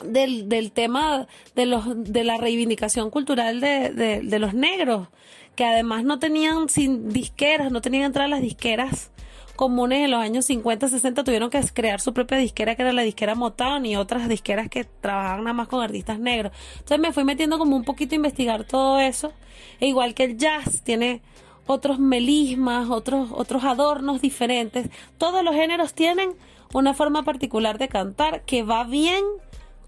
del, 0.03 0.50
del 0.50 0.72
tema 0.72 1.27
de, 1.55 1.65
los, 1.65 1.86
de 1.96 2.24
la 2.24 2.38
reivindicación 2.38 3.10
cultural 3.10 3.62
de, 3.62 4.22
de, 4.24 4.39
los 4.39 4.53
negros, 4.53 5.08
que 5.55 5.65
además 5.65 6.03
no 6.03 6.20
tenían 6.20 6.70
sin 6.70 7.12
disqueras, 7.12 7.72
no 7.72 7.81
tenían 7.81 8.03
entrada 8.03 8.27
las 8.27 8.41
disqueras 8.41 9.12
comunes 9.55 10.00
en 10.00 10.12
los 10.12 10.20
años 10.20 10.46
50, 10.46 10.88
60 10.88 11.24
tuvieron 11.24 11.51
que 11.51 11.62
crear 11.72 12.01
su 12.01 12.13
propia 12.13 12.38
disquera 12.38 12.75
que 12.75 12.81
era 12.81 12.93
la 12.93 13.03
disquera 13.03 13.36
Motown 13.36 13.86
y 13.86 13.96
otras 13.96 14.27
disqueras 14.27 14.70
que 14.70 14.86
trabajaban 14.86 15.43
nada 15.43 15.53
más 15.53 15.67
con 15.67 15.84
artistas 15.84 16.17
negros. 16.17 16.51
Entonces 16.79 17.00
me 17.00 17.13
fui 17.13 17.24
metiendo 17.25 17.60
como 17.60 17.75
un 17.75 17.84
poquito 17.84 18.15
a 18.15 18.17
investigar 18.17 18.63
todo 18.63 19.00
eso. 19.00 19.34
E 19.79 19.88
igual 19.88 20.15
que 20.15 20.24
el 20.24 20.38
jazz 20.38 20.81
tiene 20.81 21.22
otros 21.67 22.00
melismas, 22.00 22.89
otros, 22.89 23.29
otros 23.31 23.63
adornos 23.63 24.22
diferentes. 24.22 24.89
Todos 25.17 25.43
los 25.43 25.53
géneros 25.53 25.93
tienen 25.93 26.34
una 26.74 26.93
forma 26.93 27.24
particular 27.24 27.77
de 27.77 27.88
cantar 27.88 28.43
que 28.43 28.63
va 28.63 28.84
bien 28.84 29.24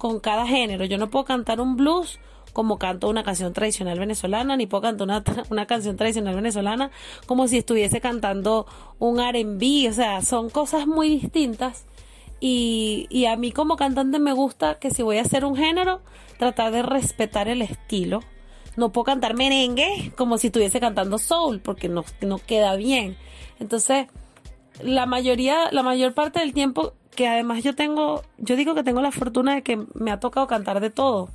con 0.03 0.19
cada 0.19 0.45
género. 0.45 0.83
Yo 0.83 0.98
no 0.98 1.10
puedo 1.10 1.24
cantar 1.24 1.62
un 1.62 1.77
blues 1.77 2.19
como 2.51 2.77
canto 2.77 3.07
una 3.07 3.24
canción 3.24 3.53
tradicional 3.53 3.98
venezolana, 3.98 4.57
ni 4.57 4.67
puedo 4.67 4.81
cantar 4.81 5.05
una, 5.05 5.24
una 5.50 5.65
canción 5.65 5.95
tradicional 5.95 6.36
venezolana 6.36 6.91
como 7.25 7.48
si 7.48 7.57
estuviese 7.60 8.01
cantando 8.01 8.67
un 9.00 9.19
RB, 9.19 9.89
o 9.89 9.93
sea, 9.93 10.22
son 10.22 10.50
cosas 10.50 10.88
muy 10.88 11.07
distintas. 11.07 11.86
Y, 12.41 13.07
y 13.10 13.27
a 13.27 13.38
mí 13.38 13.53
como 13.53 13.77
cantante 13.77 14.19
me 14.19 14.33
gusta 14.33 14.77
que 14.77 14.91
si 14.91 15.03
voy 15.03 15.19
a 15.19 15.22
hacer 15.22 15.45
un 15.45 15.55
género, 15.55 16.01
tratar 16.38 16.74
de 16.74 16.81
respetar 16.83 17.48
el 17.48 17.62
estilo. 17.62 18.19
No 18.75 18.91
puedo 18.91 19.05
cantar 19.05 19.36
merengue 19.36 20.12
como 20.17 20.38
si 20.38 20.48
estuviese 20.48 20.81
cantando 20.81 21.17
soul, 21.17 21.62
porque 21.62 21.88
no, 21.88 22.03
no 22.19 22.39
queda 22.39 22.75
bien. 22.75 23.15
Entonces, 23.57 24.07
la 24.81 25.05
mayoría, 25.05 25.72
la 25.72 25.81
mayor 25.81 26.13
parte 26.13 26.41
del 26.41 26.51
tiempo 26.51 26.93
que 27.15 27.27
además 27.27 27.63
yo 27.63 27.75
tengo, 27.75 28.24
yo 28.38 28.55
digo 28.55 28.75
que 28.75 28.84
tengo 28.84 29.01
la 29.01 29.12
fortuna 29.12 29.55
de 29.55 29.62
que 29.62 29.79
me 29.93 30.12
ha 30.12 30.20
tocado 30.20 30.48
cantar 30.48 30.79
de 30.79 30.89
todo 30.89 31.29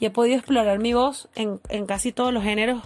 y 0.00 0.06
he 0.06 0.10
podido 0.10 0.36
explorar 0.36 0.78
mi 0.78 0.94
voz 0.94 1.28
en, 1.34 1.60
en 1.68 1.86
casi 1.86 2.12
todos 2.12 2.32
los 2.32 2.42
géneros 2.42 2.82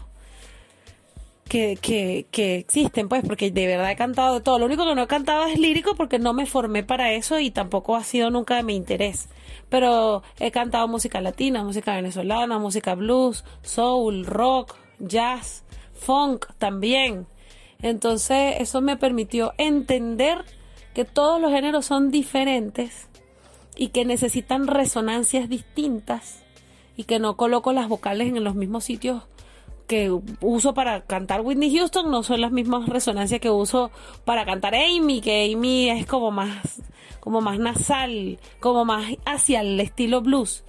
que, 1.48 1.78
que, 1.80 2.26
que, 2.30 2.56
existen, 2.56 3.08
pues, 3.08 3.24
porque 3.26 3.50
de 3.50 3.66
verdad 3.66 3.90
he 3.90 3.96
cantado 3.96 4.34
de 4.34 4.40
todo. 4.40 4.58
Lo 4.58 4.66
único 4.66 4.84
que 4.84 4.94
no 4.94 5.02
he 5.02 5.06
cantado 5.06 5.46
es 5.46 5.58
lírico 5.58 5.94
porque 5.94 6.18
no 6.18 6.32
me 6.32 6.46
formé 6.46 6.82
para 6.82 7.12
eso 7.12 7.38
y 7.38 7.50
tampoco 7.50 7.96
ha 7.96 8.02
sido 8.02 8.30
nunca 8.30 8.56
de 8.56 8.64
mi 8.64 8.74
interés. 8.74 9.28
Pero 9.68 10.22
he 10.40 10.50
cantado 10.50 10.88
música 10.88 11.20
latina, 11.20 11.62
música 11.62 11.94
venezolana, 11.94 12.58
música 12.58 12.94
blues, 12.94 13.44
soul, 13.62 14.26
rock, 14.26 14.74
jazz, 14.98 15.64
funk 15.94 16.46
también. 16.58 17.26
Entonces 17.80 18.56
eso 18.58 18.80
me 18.80 18.96
permitió 18.96 19.52
entender 19.58 20.44
que 20.96 21.04
todos 21.04 21.38
los 21.42 21.52
géneros 21.52 21.84
son 21.84 22.10
diferentes 22.10 23.08
y 23.76 23.88
que 23.88 24.06
necesitan 24.06 24.66
resonancias 24.66 25.46
distintas 25.46 26.38
y 26.96 27.04
que 27.04 27.18
no 27.18 27.36
coloco 27.36 27.74
las 27.74 27.86
vocales 27.86 28.28
en 28.28 28.42
los 28.42 28.54
mismos 28.54 28.84
sitios 28.84 29.24
que 29.86 30.10
uso 30.40 30.72
para 30.72 31.02
cantar 31.02 31.42
Whitney 31.42 31.76
Houston 31.76 32.10
no 32.10 32.22
son 32.22 32.40
las 32.40 32.50
mismas 32.50 32.88
resonancias 32.88 33.42
que 33.42 33.50
uso 33.50 33.90
para 34.24 34.46
cantar 34.46 34.74
Amy, 34.74 35.20
que 35.20 35.52
Amy 35.52 35.90
es 35.90 36.06
como 36.06 36.30
más 36.30 36.80
como 37.20 37.42
más 37.42 37.58
nasal, 37.58 38.38
como 38.58 38.86
más 38.86 39.04
hacia 39.26 39.60
el 39.60 39.78
estilo 39.78 40.22
blues. 40.22 40.64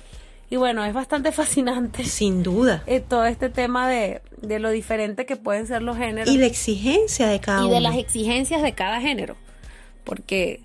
Y 0.49 0.57
bueno, 0.57 0.83
es 0.83 0.93
bastante 0.93 1.31
fascinante. 1.31 2.03
Sin 2.03 2.43
duda. 2.43 2.83
Eh, 2.85 2.99
todo 2.99 3.23
este 3.25 3.47
tema 3.47 3.87
de, 3.87 4.21
de, 4.41 4.59
lo 4.59 4.71
diferente 4.71 5.25
que 5.25 5.37
pueden 5.37 5.67
ser 5.67 5.83
los 5.83 5.95
géneros. 5.95 6.33
Y 6.33 6.37
la 6.37 6.47
exigencia 6.47 7.27
de 7.27 7.39
cada 7.39 7.59
uno. 7.59 7.69
Y 7.69 7.73
de 7.73 7.79
las 7.79 7.95
exigencias 7.95 8.61
de 8.61 8.73
cada 8.73 8.99
género. 8.99 9.37
Porque 10.07 10.61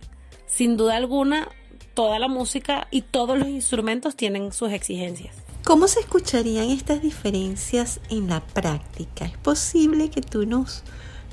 sin 0.46 0.76
duda 0.76 0.96
alguna, 0.96 1.48
toda 1.94 2.18
la 2.18 2.28
música 2.28 2.86
y 2.90 3.02
todos 3.02 3.36
los 3.38 3.48
instrumentos 3.48 4.16
tienen 4.16 4.52
sus 4.52 4.70
exigencias. 4.72 5.34
¿Cómo 5.64 5.88
se 5.88 6.00
escucharían 6.00 6.70
estas 6.70 7.02
diferencias 7.02 8.00
en 8.08 8.28
la 8.28 8.40
práctica? 8.40 9.24
¿Es 9.24 9.36
posible 9.38 10.08
que 10.10 10.20
tú 10.20 10.46
nos 10.46 10.84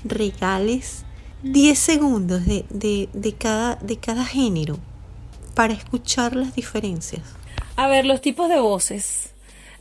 regales 0.03 1.03
10 1.43 1.77
segundos 1.77 2.45
de, 2.45 2.65
de, 2.69 3.09
de, 3.13 3.33
cada, 3.33 3.75
de 3.75 3.97
cada 3.97 4.25
género 4.25 4.77
para 5.53 5.73
escuchar 5.73 6.35
las 6.35 6.55
diferencias? 6.55 7.21
A 7.75 7.87
ver, 7.87 8.05
los 8.05 8.21
tipos 8.21 8.49
de 8.49 8.59
voces. 8.59 9.33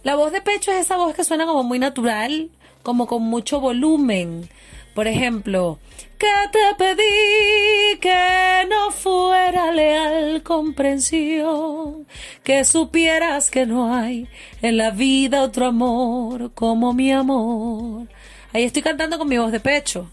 La 0.02 0.14
voz 0.14 0.32
de 0.32 0.42
pecho 0.42 0.70
es 0.70 0.80
esa 0.80 0.96
voz 0.96 1.14
que 1.14 1.24
suena 1.24 1.46
como 1.46 1.62
muy 1.62 1.78
natural, 1.78 2.50
como 2.82 3.06
con 3.06 3.22
mucho 3.22 3.60
volumen. 3.60 4.48
Por 4.94 5.06
ejemplo, 5.06 5.78
que 6.18 6.26
te 6.50 6.74
pedí 6.76 7.98
que 8.00 8.66
no 8.68 8.90
fuera 8.90 9.70
leal 9.70 10.42
comprensión, 10.42 12.06
que 12.42 12.64
supieras 12.64 13.50
que 13.50 13.66
no 13.66 13.94
hay 13.94 14.28
en 14.60 14.76
la 14.76 14.90
vida 14.90 15.42
otro 15.42 15.66
amor 15.66 16.52
como 16.54 16.92
mi 16.92 17.12
amor. 17.12 18.08
Ahí 18.52 18.64
estoy 18.64 18.82
cantando 18.82 19.18
con 19.18 19.28
mi 19.28 19.38
voz 19.38 19.52
de 19.52 19.60
pecho. 19.60 20.10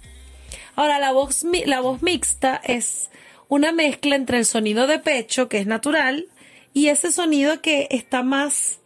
Ahora, 0.76 1.00
la 1.00 1.12
voz, 1.12 1.44
la 1.66 1.80
voz 1.80 2.02
mixta 2.02 2.62
es 2.64 3.10
una 3.48 3.72
mezcla 3.72 4.16
entre 4.16 4.38
el 4.38 4.46
sonido 4.46 4.88
de 4.88 5.00
pecho, 5.00 5.50
que 5.50 5.60
es 5.60 5.68
natural, 5.68 6.28
y 6.74 6.90
ese 6.90 7.12
sonido 7.12 7.62
que 7.62 7.88
está 7.90 8.22
más 8.22 8.80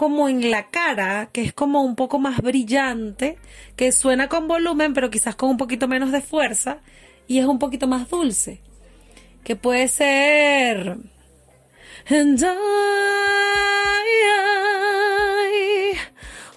como 0.00 0.30
en 0.30 0.50
la 0.50 0.70
cara, 0.70 1.28
que 1.30 1.42
es 1.42 1.52
como 1.52 1.82
un 1.82 1.94
poco 1.94 2.18
más 2.18 2.38
brillante, 2.38 3.36
que 3.76 3.92
suena 3.92 4.30
con 4.30 4.48
volumen, 4.48 4.94
pero 4.94 5.10
quizás 5.10 5.36
con 5.36 5.50
un 5.50 5.58
poquito 5.58 5.88
menos 5.88 6.10
de 6.10 6.22
fuerza, 6.22 6.78
y 7.28 7.38
es 7.38 7.44
un 7.44 7.58
poquito 7.58 7.86
más 7.86 8.08
dulce. 8.08 8.62
Que 9.44 9.56
puede 9.56 9.88
ser. 9.88 10.96
And 12.08 12.42
I, 12.42 12.46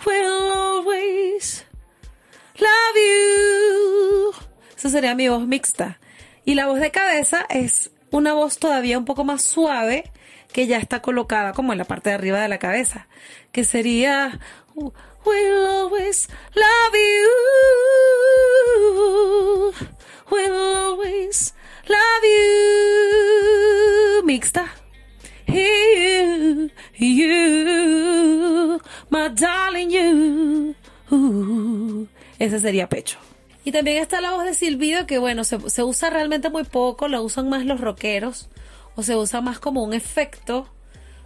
will 0.06 0.54
always 0.54 1.66
love 2.60 2.96
you. 2.96 4.32
Esa 4.78 4.88
sería 4.88 5.16
mi 5.16 5.28
voz 5.28 5.46
mixta. 5.46 6.00
Y 6.46 6.54
la 6.54 6.68
voz 6.68 6.80
de 6.80 6.92
cabeza 6.92 7.46
es 7.50 7.92
una 8.10 8.34
voz 8.34 8.58
todavía 8.58 8.98
un 8.98 9.04
poco 9.04 9.26
más 9.26 9.44
suave, 9.44 10.14
que 10.54 10.68
ya 10.68 10.78
está 10.78 11.02
colocada 11.02 11.52
como 11.52 11.74
en 11.74 11.80
la 11.80 11.84
parte 11.84 12.10
de 12.10 12.16
arriba 12.16 12.40
de 12.40 12.48
la 12.48 12.60
cabeza, 12.60 13.08
que 13.52 13.66
sería 13.66 14.40
We'll 14.76 15.68
always 15.68 16.30
love 16.56 16.94
you. 16.94 17.30
We'll 20.32 20.54
always 20.54 21.54
love 21.88 22.24
you. 22.24 23.44
Mixta. 24.26 24.68
You, 25.48 26.70
you, 26.98 28.80
my 29.10 29.30
darling 29.30 29.90
you. 29.92 30.76
Ese 32.40 32.60
sería 32.60 32.88
pecho. 32.90 33.20
Y 33.64 33.72
también 33.72 33.98
está 33.98 34.20
la 34.20 34.32
voz 34.32 34.46
de 34.46 34.54
silbido 34.54 35.06
que 35.06 35.20
bueno, 35.20 35.44
se, 35.44 35.70
se 35.70 35.84
usa 35.84 36.10
realmente 36.10 36.50
muy 36.50 36.64
poco, 36.64 37.08
la 37.08 37.22
usan 37.22 37.50
más 37.50 37.66
los 37.66 37.80
rockeros 37.80 38.50
o 38.96 39.04
se 39.04 39.16
usa 39.16 39.42
más 39.42 39.60
como 39.60 39.84
un 39.84 39.94
efecto. 39.94 40.68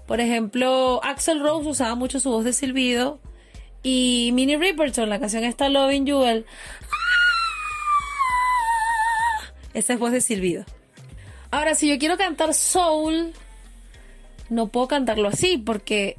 Por 0.05 0.21
ejemplo, 0.21 1.01
Axel 1.03 1.41
Rose 1.41 1.69
usaba 1.69 1.95
mucho 1.95 2.19
su 2.19 2.29
voz 2.29 2.45
de 2.45 2.53
silbido 2.53 3.19
y 3.83 4.31
Minnie 4.33 4.57
Riperton, 4.57 5.09
la 5.09 5.19
canción 5.19 5.43
está 5.43 5.69
Loving 5.69 6.05
You. 6.05 6.23
Esa 9.73 9.93
es 9.93 9.99
voz 9.99 10.11
de 10.11 10.21
silbido. 10.21 10.65
Ahora, 11.51 11.75
si 11.75 11.87
yo 11.87 11.97
quiero 11.97 12.17
cantar 12.17 12.53
soul, 12.53 13.33
no 14.49 14.67
puedo 14.67 14.87
cantarlo 14.87 15.27
así 15.27 15.57
porque 15.57 16.17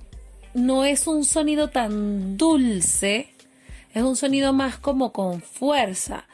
no 0.54 0.84
es 0.84 1.06
un 1.06 1.24
sonido 1.24 1.68
tan 1.68 2.36
dulce, 2.36 3.34
es 3.92 4.02
un 4.02 4.16
sonido 4.16 4.52
más 4.52 4.78
como 4.78 5.12
con 5.12 5.42
fuerza. 5.42 6.26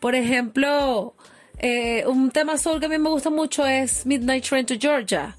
Por 0.00 0.14
ejemplo, 0.14 1.14
eh, 1.58 2.04
un 2.06 2.30
tema 2.30 2.56
soul 2.58 2.80
que 2.80 2.86
a 2.86 2.88
mí 2.88 2.98
me 2.98 3.10
gusta 3.10 3.30
mucho 3.30 3.66
es 3.66 4.04
Midnight 4.06 4.44
Train 4.44 4.66
to 4.66 4.76
Georgia. 4.78 5.34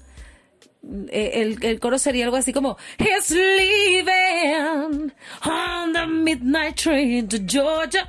Eh, 0.82 1.32
el, 1.34 1.58
el, 1.62 1.78
coro 1.78 1.98
sería 1.98 2.24
algo 2.24 2.38
así 2.38 2.54
como 2.54 2.78
He's 2.98 3.30
leaving 3.30 5.12
on 5.44 5.92
the 5.92 6.06
midnight 6.06 6.76
train 6.76 7.28
to 7.28 7.38
Georgia. 7.38 8.08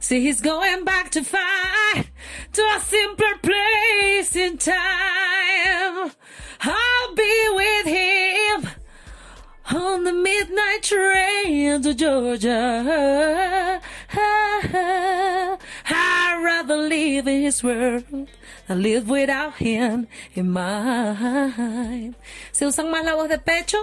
See, 0.00 0.20
he's 0.20 0.40
going 0.40 0.84
back 0.84 1.10
to 1.12 1.22
fight 1.22 2.10
to 2.54 2.62
a 2.76 2.80
simpler 2.80 3.38
place 3.40 4.34
in 4.34 4.58
time. 4.58 6.10
I'll 6.60 7.14
be 7.14 7.48
with 7.54 7.86
him 7.86 8.68
on 9.72 10.02
the 10.02 10.12
midnight 10.12 10.82
train 10.82 11.82
to 11.82 11.94
Georgia. 11.94 13.80
I'd 15.84 16.42
rather 16.42 16.76
live 16.76 17.28
in 17.28 17.42
his 17.42 17.62
world 17.62 18.04
than 18.66 18.82
live 18.82 19.08
without 19.08 19.54
him 19.60 20.06
in 20.34 20.52
mine. 20.52 22.14
Se 22.52 22.66
usan 22.66 22.90
más 22.90 23.04
la 23.04 23.14
voz 23.14 23.28
de 23.28 23.38
pecho 23.38 23.78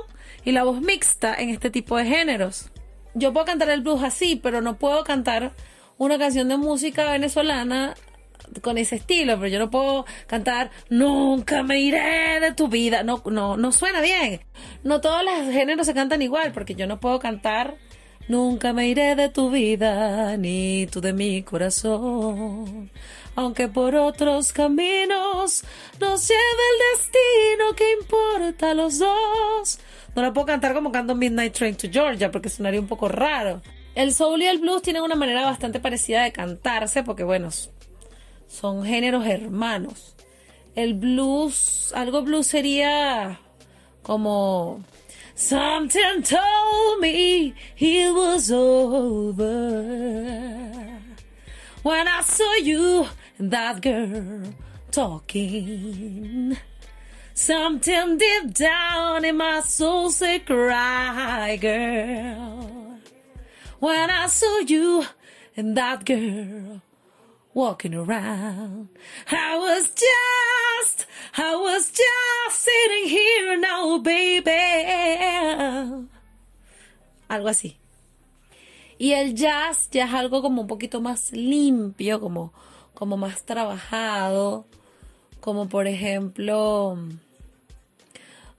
y 0.45 0.51
la 0.51 0.63
voz 0.63 0.81
mixta 0.81 1.35
en 1.35 1.49
este 1.49 1.69
tipo 1.69 1.97
de 1.97 2.05
géneros. 2.05 2.69
Yo 3.13 3.33
puedo 3.33 3.45
cantar 3.45 3.69
el 3.69 3.81
blues 3.81 4.03
así, 4.03 4.35
pero 4.35 4.61
no 4.61 4.77
puedo 4.77 5.03
cantar 5.03 5.53
una 5.97 6.17
canción 6.17 6.47
de 6.47 6.57
música 6.57 7.11
venezolana 7.11 7.95
con 8.61 8.77
ese 8.77 8.95
estilo, 8.95 9.35
pero 9.37 9.47
yo 9.47 9.59
no 9.59 9.69
puedo 9.69 10.05
cantar 10.27 10.71
Nunca 10.89 11.63
me 11.63 11.79
iré 11.79 12.39
de 12.39 12.53
tu 12.53 12.67
vida. 12.67 13.03
No, 13.03 13.21
no, 13.25 13.57
no 13.57 13.71
suena 13.71 14.01
bien. 14.01 14.41
No 14.83 15.01
todos 15.01 15.23
los 15.23 15.53
géneros 15.53 15.85
se 15.85 15.93
cantan 15.93 16.21
igual, 16.21 16.51
porque 16.51 16.75
yo 16.75 16.87
no 16.87 16.99
puedo 16.99 17.19
cantar 17.19 17.77
Nunca 18.29 18.73
me 18.73 18.87
iré 18.87 19.15
de 19.15 19.29
tu 19.29 19.49
vida, 19.49 20.37
ni 20.37 20.85
tú 20.85 21.01
de 21.01 21.13
mi 21.13 21.41
corazón. 21.41 22.91
Aunque 23.35 23.67
por 23.67 23.95
otros 23.95 24.53
caminos 24.53 25.63
nos 25.99 26.27
lleve 26.27 26.63
el 26.71 26.97
destino, 26.97 27.75
que 27.75 27.91
importa 27.99 28.69
a 28.69 28.73
los 28.75 28.99
dos? 28.99 29.79
No 30.15 30.21
la 30.21 30.31
puedo 30.31 30.45
cantar 30.45 30.75
como 30.75 30.91
canto 30.91 31.15
Midnight 31.15 31.53
Train 31.53 31.75
to 31.75 31.87
Georgia, 31.91 32.29
porque 32.29 32.49
sonaría 32.49 32.79
un 32.79 32.85
poco 32.87 33.07
raro. 33.07 33.63
El 33.95 34.13
soul 34.13 34.43
y 34.43 34.45
el 34.45 34.59
blues 34.59 34.83
tienen 34.83 35.01
una 35.01 35.15
manera 35.15 35.45
bastante 35.45 35.79
parecida 35.79 36.21
de 36.21 36.31
cantarse, 36.31 37.01
porque 37.01 37.23
bueno, 37.23 37.49
son 38.47 38.85
géneros 38.85 39.25
hermanos. 39.25 40.15
El 40.75 40.93
blues, 40.93 41.91
algo 41.95 42.21
blues 42.21 42.45
sería 42.45 43.39
como 44.03 44.83
Something 45.39 46.21
told 46.21 46.99
me 46.99 47.53
it 47.77 48.13
was 48.13 48.51
over 48.51 49.79
when 51.81 52.07
I 52.09 52.21
saw 52.23 52.55
you 52.55 53.07
and 53.37 53.49
that 53.49 53.81
girl 53.81 54.53
talking. 54.91 56.57
Something 57.33 58.17
deep 58.17 58.53
down 58.53 59.23
in 59.23 59.37
my 59.37 59.61
soul 59.61 60.09
said, 60.09 60.45
cry, 60.45 61.55
girl. 61.55 62.99
When 63.79 64.09
I 64.09 64.27
saw 64.27 64.59
you 64.59 65.05
and 65.55 65.77
that 65.77 66.03
girl 66.03 66.81
walking 67.59 67.93
around. 67.93 68.87
I 69.29 69.57
was 69.57 69.91
just, 69.91 71.05
I 71.37 71.55
was 71.55 71.91
just 71.91 72.59
sitting 72.63 73.09
here 73.09 73.57
now, 73.59 73.99
baby. 73.99 74.49
Algo 77.29 77.49
así. 77.49 77.75
Y 78.97 79.11
el 79.11 79.35
jazz 79.35 79.89
ya 79.91 80.05
es 80.05 80.13
algo 80.13 80.41
como 80.41 80.61
un 80.61 80.67
poquito 80.67 81.01
más 81.01 81.33
limpio, 81.33 82.21
como, 82.21 82.53
como 82.93 83.17
más 83.17 83.43
trabajado, 83.43 84.65
como 85.41 85.67
por 85.67 85.87
ejemplo, 85.87 86.97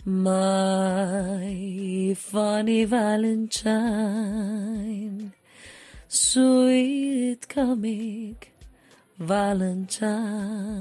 My 0.05 1.45
funny 2.15 2.85
Valentine, 2.87 3.73
sweet 6.09 7.47
comic 7.49 8.51
Valentine. 9.21 10.81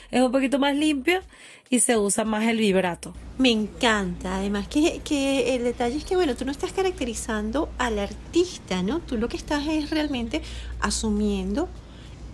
Es 0.10 0.24
un 0.24 0.32
poquito 0.32 0.58
más 0.58 0.76
limpio 0.76 1.22
y 1.70 1.80
se 1.80 1.96
usa 1.96 2.26
más 2.26 2.48
el 2.48 2.58
vibrato. 2.58 3.14
Me 3.38 3.52
encanta, 3.52 4.38
además 4.38 4.68
que, 4.68 5.00
que 5.04 5.56
el 5.56 5.64
detalle 5.64 5.98
es 5.98 6.06
que, 6.06 6.16
bueno, 6.16 6.36
tú 6.36 6.44
no 6.44 6.52
estás 6.52 6.74
caracterizando 6.74 7.70
al 7.78 8.00
artista, 8.00 8.82
¿no? 8.82 9.02
Tú 9.02 9.20
lo 9.20 9.30
que 9.30 9.38
estás 9.38 9.68
es 9.68 9.92
realmente 9.92 10.42
asumiendo 10.80 11.70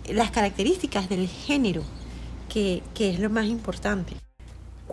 las 0.08 0.30
características 0.30 1.10
del 1.10 1.28
género, 1.28 1.82
que, 2.48 2.82
que 2.94 3.10
es 3.10 3.18
lo 3.18 3.28
más 3.28 3.48
importante. 3.48 4.23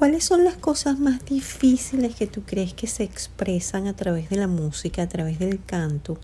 ¿Cuáles 0.01 0.23
son 0.23 0.43
las 0.43 0.55
cosas 0.55 0.97
más 0.97 1.23
difíciles 1.25 2.15
que 2.15 2.25
tú 2.25 2.41
crees 2.41 2.73
que 2.73 2.87
se 2.87 3.03
expresan 3.03 3.85
a 3.85 3.95
través 3.95 4.31
de 4.31 4.35
la 4.35 4.47
música, 4.47 5.03
a 5.03 5.07
través 5.07 5.37
del 5.37 5.63
canto? 5.63 6.17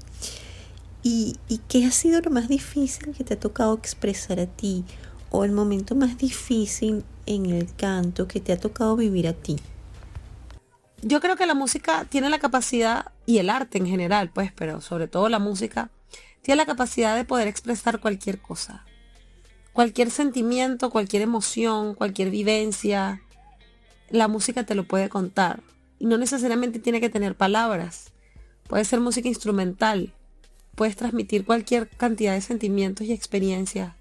¿Y, 1.03 1.37
qué 1.67 1.85
ha 1.85 1.91
sido 1.91 2.19
lo 2.21 2.31
más 2.31 2.47
difícil 2.47 3.15
que 3.15 3.23
te 3.23 3.35
ha 3.35 3.39
tocado 3.39 3.75
expresar 3.75 4.39
a 4.39 4.47
ti? 4.47 4.83
¿O 5.29 5.43
el 5.43 5.51
momento 5.51 5.93
más 5.93 6.17
difícil 6.17 7.03
en 7.27 7.45
el 7.45 7.71
canto 7.75 8.27
que 8.27 8.39
te 8.39 8.51
ha 8.51 8.59
tocado 8.59 8.95
vivir 8.95 9.27
a 9.27 9.33
ti? 9.33 9.57
Yo 11.03 11.21
creo 11.21 11.35
que 11.35 11.45
la 11.45 11.53
música 11.53 12.07
tiene 12.09 12.31
la 12.31 12.39
capacidad, 12.39 13.11
y 13.27 13.37
el 13.37 13.47
arte 13.47 13.77
en 13.77 13.85
general, 13.85 14.31
pues, 14.33 14.51
pero 14.51 14.81
sobre 14.81 15.07
todo 15.07 15.29
la 15.29 15.37
música, 15.37 15.91
tiene 16.41 16.55
la 16.55 16.65
capacidad 16.65 17.15
de 17.15 17.25
poder 17.25 17.47
expresar 17.47 17.99
cualquier 17.99 18.39
cosa. 18.39 18.83
Cualquier 19.71 20.09
sentimiento, 20.09 20.89
cualquier 20.89 21.21
emoción, 21.21 21.93
cualquier 21.93 22.31
vivencia, 22.31 23.21
la 24.09 24.27
música 24.27 24.65
te 24.65 24.75
lo 24.75 24.83
puede 24.83 25.09
contar. 25.09 25.61
Y 25.99 26.05
no 26.05 26.17
necesariamente 26.17 26.79
tiene 26.79 27.01
que 27.01 27.09
tener 27.09 27.35
palabras. 27.35 28.11
Puede 28.67 28.85
ser 28.85 28.99
música 28.99 29.27
instrumental. 29.27 30.13
Puedes 30.75 30.95
transmitir 30.95 31.45
cualquier 31.45 31.89
cantidad 31.89 32.33
de 32.33 32.41
sentimientos 32.41 33.07
y 33.07 33.13
experiencias. 33.13 33.93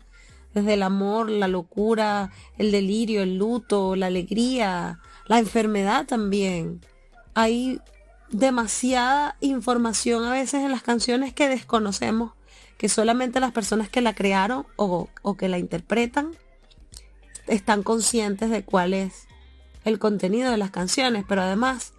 Desde 0.55 0.75
el 0.75 0.83
amor, 0.83 1.31
la 1.31 1.49
locura, 1.49 2.31
el 2.59 2.73
delirio, 2.73 3.23
el 3.23 3.37
luto, 3.39 3.97
la 3.97 4.07
alegría, 4.07 5.01
la 5.27 5.39
enfermedad 5.39 6.07
también. 6.07 6.81
Hay 7.35 7.81
demasiada 8.31 9.37
información 9.41 10.25
a 10.25 10.33
veces 10.33 10.65
en 10.65 10.71
las 10.71 10.83
canciones 10.83 11.33
que 11.33 11.49
desconocemos, 11.49 12.33
que 12.79 12.89
solamente 12.89 13.41
las 13.41 13.53
personas 13.53 13.89
que 13.89 14.01
la 14.01 14.15
crearon 14.15 14.67
o, 14.77 15.09
o 15.23 15.37
que 15.37 15.49
la 15.49 15.59
interpretan 15.59 16.33
están 17.47 17.83
conscientes 17.83 18.51
de 18.51 18.65
cuál 18.65 18.93
es 18.93 19.26
el 19.87 20.01
contenido 20.01 20.51
de 20.51 20.57
las 20.57 20.73
canciones, 20.73 21.25
pero 21.27 21.43
además 21.43 21.93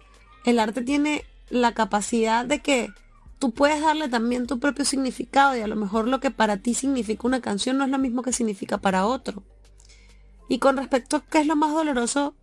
el 0.44 0.58
arte 0.58 0.82
tiene 0.82 1.24
la 1.48 1.72
capacidad 1.72 2.44
de 2.44 2.60
que 2.60 2.92
tú 3.38 3.52
puedes 3.52 3.80
darle 3.80 4.10
también 4.10 4.46
tu 4.46 4.60
propio 4.60 4.84
significado 4.84 5.56
y 5.56 5.62
a 5.62 5.66
lo 5.66 5.74
mejor 5.74 6.06
lo 6.06 6.20
que 6.20 6.30
para 6.30 6.58
ti 6.58 6.74
significa 6.74 7.26
una 7.26 7.40
canción 7.40 7.78
no 7.78 7.84
es 7.84 7.90
lo 7.90 7.98
mismo 7.98 8.20
que 8.20 8.34
significa 8.34 8.76
para 8.76 9.06
otro. 9.06 9.42
Y 10.50 10.58
con 10.58 10.76
respecto 10.76 11.16
a 11.16 11.24
qué 11.24 11.40
es 11.40 11.46
lo 11.46 11.56
más 11.56 11.72
doloroso 11.72 12.34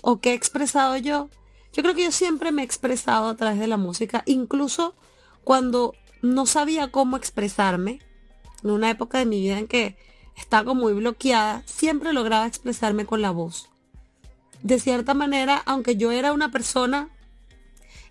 o 0.00 0.18
qué 0.20 0.30
he 0.30 0.34
expresado 0.34 0.96
yo, 0.96 1.28
yo 1.74 1.82
creo 1.82 1.94
que 1.94 2.04
yo 2.04 2.12
siempre 2.12 2.50
me 2.50 2.62
he 2.62 2.64
expresado 2.64 3.28
a 3.28 3.36
través 3.36 3.60
de 3.60 3.66
la 3.66 3.76
música, 3.76 4.22
incluso 4.24 4.94
cuando 5.44 5.94
no 6.22 6.46
sabía 6.46 6.90
cómo 6.90 7.18
expresarme, 7.18 8.00
en 8.64 8.70
una 8.70 8.88
época 8.88 9.18
de 9.18 9.26
mi 9.26 9.40
vida 9.40 9.58
en 9.58 9.68
que 9.68 9.98
estaba 10.38 10.72
muy 10.72 10.94
bloqueada, 10.94 11.62
siempre 11.66 12.14
lograba 12.14 12.46
expresarme 12.46 13.04
con 13.04 13.20
la 13.20 13.30
voz 13.30 13.69
de 14.62 14.78
cierta 14.78 15.14
manera, 15.14 15.62
aunque 15.66 15.96
yo 15.96 16.10
era 16.10 16.32
una 16.32 16.50
persona 16.50 17.08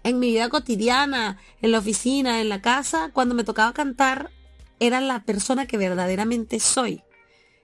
en 0.04 0.20
mi 0.20 0.32
vida 0.32 0.50
cotidiana, 0.50 1.38
en 1.62 1.72
la 1.72 1.80
oficina, 1.80 2.42
en 2.42 2.50
la 2.50 2.62
casa, 2.62 3.12
cuando 3.14 3.36
me 3.36 3.44
tocaba 3.44 3.74
cantar, 3.74 4.32
era 4.80 5.02
la 5.02 5.24
persona 5.24 5.66
que 5.66 5.78
verdaderamente 5.78 6.60
soy. 6.60 7.04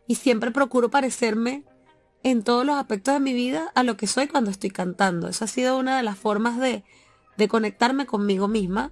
Y 0.08 0.16
siempre 0.16 0.52
procuro 0.52 0.90
parecerme 0.90 1.64
en 2.24 2.44
todos 2.44 2.66
los 2.66 2.76
aspectos 2.76 3.14
de 3.14 3.20
mi 3.20 3.34
vida 3.34 3.72
a 3.76 3.84
lo 3.84 3.98
que 3.98 4.08
soy 4.08 4.28
cuando 4.28 4.52
estoy 4.52 4.70
cantando. 4.70 5.28
Esa 5.28 5.46
ha 5.46 5.48
sido 5.48 5.78
una 5.78 5.98
de 5.98 6.04
las 6.04 6.18
formas 6.18 6.60
de, 6.60 6.84
de 7.38 7.48
conectarme 7.48 8.06
conmigo 8.06 8.48
misma 8.48 8.92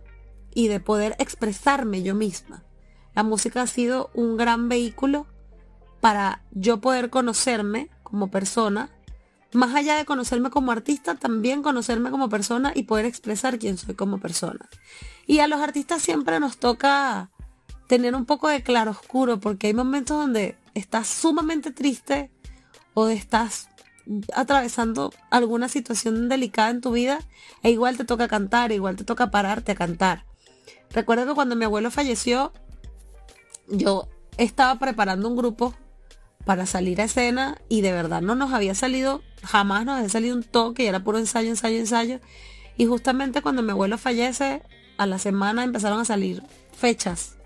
y 0.56 0.68
de 0.68 0.80
poder 0.80 1.16
expresarme 1.20 2.04
yo 2.04 2.16
misma. 2.16 2.64
La 3.16 3.24
música 3.24 3.62
ha 3.62 3.68
sido 3.68 4.10
un 4.14 4.38
gran 4.38 4.70
vehículo 4.70 5.28
para 6.00 6.44
yo 6.52 6.80
poder 6.82 7.10
conocerme 7.10 7.90
como 8.04 8.30
persona 8.30 8.90
más 9.54 9.76
allá 9.76 9.96
de 9.96 10.06
conocerme 10.06 10.50
como 10.50 10.72
artista, 10.72 11.16
también 11.16 11.62
conocerme 11.64 12.12
como 12.12 12.30
persona 12.30 12.72
y 12.76 12.84
poder 12.84 13.06
expresar 13.06 13.60
quién 13.60 13.78
soy 13.78 13.96
como 13.96 14.20
persona. 14.20 14.70
Y 15.26 15.40
a 15.40 15.48
los 15.48 15.62
artistas 15.62 16.02
siempre 16.02 16.40
nos 16.40 16.58
toca 16.58 17.30
tener 17.88 18.16
un 18.16 18.26
poco 18.26 18.48
de 18.48 18.64
claroscuro 18.64 19.40
porque 19.40 19.68
hay 19.68 19.74
momentos 19.74 20.18
donde 20.18 20.58
estás 20.74 21.08
sumamente 21.08 21.72
triste 21.72 22.32
o 22.94 23.08
estás 23.08 23.70
atravesando 24.34 25.14
alguna 25.30 25.70
situación 25.70 26.28
delicada 26.28 26.70
en 26.70 26.82
tu 26.82 26.92
vida 26.92 27.20
e 27.62 27.72
igual 27.72 27.98
te 27.98 28.06
toca 28.06 28.28
cantar, 28.28 28.72
igual 28.72 28.96
te 28.96 29.04
toca 29.04 29.32
pararte 29.32 29.72
a 29.72 29.76
cantar. 29.76 30.26
Recuerdo 30.92 31.26
que 31.26 31.34
cuando 31.34 31.56
mi 31.56 31.66
abuelo 31.66 31.90
falleció, 31.92 32.52
yo 33.68 34.10
estaba 34.38 34.78
preparando 34.80 35.28
un 35.28 35.36
grupo 35.36 35.74
para 36.46 36.66
salir 36.66 37.02
a 37.02 37.06
escena 37.06 37.58
y 37.70 37.82
de 37.82 37.92
verdad 37.92 38.22
no 38.22 38.36
nos 38.36 38.54
había 38.54 38.76
salido, 38.76 39.22
jamás 39.44 39.86
nos 39.86 39.98
había 39.98 40.10
salido 40.10 40.36
un 40.36 40.44
toque 40.44 40.84
y 40.84 40.88
era 40.88 41.04
puro 41.04 41.18
ensayo, 41.18 41.50
ensayo, 41.50 41.78
ensayo. 41.78 42.20
Y 42.78 42.86
justamente 42.86 43.42
cuando 43.42 43.62
mi 43.62 43.72
abuelo 43.72 43.98
fallece, 43.98 44.64
a 44.98 45.06
la 45.06 45.20
semana 45.20 45.64
empezaron 45.64 46.00
a 46.00 46.06
salir 46.06 46.44
fechas. 46.76 47.38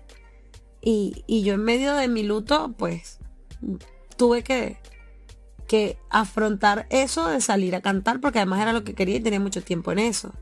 Y, 0.80 1.24
y 1.26 1.42
yo 1.42 1.54
en 1.54 1.64
medio 1.64 1.94
de 1.94 2.08
mi 2.08 2.22
luto, 2.22 2.74
pues 2.76 3.18
tuve 4.16 4.42
que, 4.42 4.78
que 5.66 5.98
afrontar 6.10 6.86
eso 6.90 7.28
de 7.28 7.40
salir 7.40 7.76
a 7.76 7.80
cantar, 7.80 8.20
porque 8.20 8.38
además 8.38 8.60
era 8.60 8.72
lo 8.72 8.84
que 8.84 8.94
quería 8.94 9.16
y 9.16 9.20
tenía 9.20 9.40
mucho 9.40 9.62
tiempo 9.62 9.92
en 9.92 10.00
eso. 10.00 10.32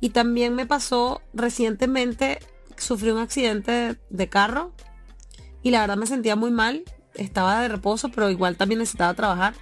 Y 0.00 0.10
también 0.10 0.54
me 0.54 0.66
pasó 0.66 1.20
recientemente, 1.34 2.38
sufrí 2.76 3.10
un 3.10 3.18
accidente 3.18 3.98
de 4.08 4.28
carro 4.28 4.72
y 5.62 5.70
la 5.70 5.80
verdad 5.80 5.96
me 5.96 6.06
sentía 6.06 6.36
muy 6.36 6.50
mal, 6.50 6.84
estaba 7.18 7.60
de 7.60 7.68
reposo, 7.68 8.10
pero 8.10 8.30
igual 8.30 8.56
también 8.56 8.78
necesitaba 8.78 9.14
trabajar. 9.14 9.54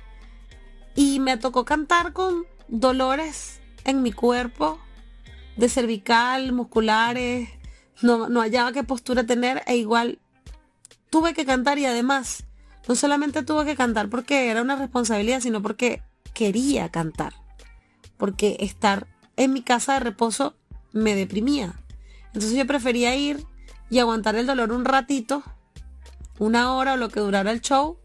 Y 0.95 1.21
me 1.21 1.37
tocó 1.37 1.65
cantar 1.65 2.13
con 2.13 2.45
dolores 2.69 3.61
en 3.85 4.03
mi 4.03 4.13
cuerpo, 4.13 4.79
de 5.57 5.69
cervical, 5.69 6.53
musculares, 6.53 7.49
no, 8.03 8.29
no 8.29 8.41
hallaba 8.41 8.73
qué 8.73 8.85
postura 8.85 9.25
tener 9.25 9.63
e 9.67 9.77
igual 9.77 10.19
tuve 11.11 11.35
que 11.35 11.47
cantar 11.47 11.79
y 11.79 11.87
además 11.87 12.45
no 12.89 12.95
solamente 12.95 13.43
tuve 13.43 13.65
que 13.65 13.77
cantar 13.77 14.09
porque 14.09 14.51
era 14.51 14.63
una 14.63 14.77
responsabilidad, 14.77 15.41
sino 15.41 15.63
porque 15.63 16.03
quería 16.35 16.91
cantar. 16.91 17.35
Porque 18.17 18.57
estar 18.61 19.07
en 19.37 19.53
mi 19.53 19.63
casa 19.63 19.95
de 19.95 20.01
reposo 20.01 20.55
me 20.93 21.15
deprimía. 21.15 21.81
Entonces 22.27 22.53
yo 22.53 22.67
prefería 22.67 23.17
ir 23.17 23.45
y 23.91 23.99
aguantar 23.99 24.37
el 24.37 24.47
dolor 24.47 24.73
un 24.73 24.85
ratito, 24.85 25.43
una 26.39 26.75
hora 26.75 26.95
o 26.95 26.97
lo 26.97 27.09
que 27.09 27.21
durara 27.21 27.51
el 27.51 27.61
show, 27.61 27.99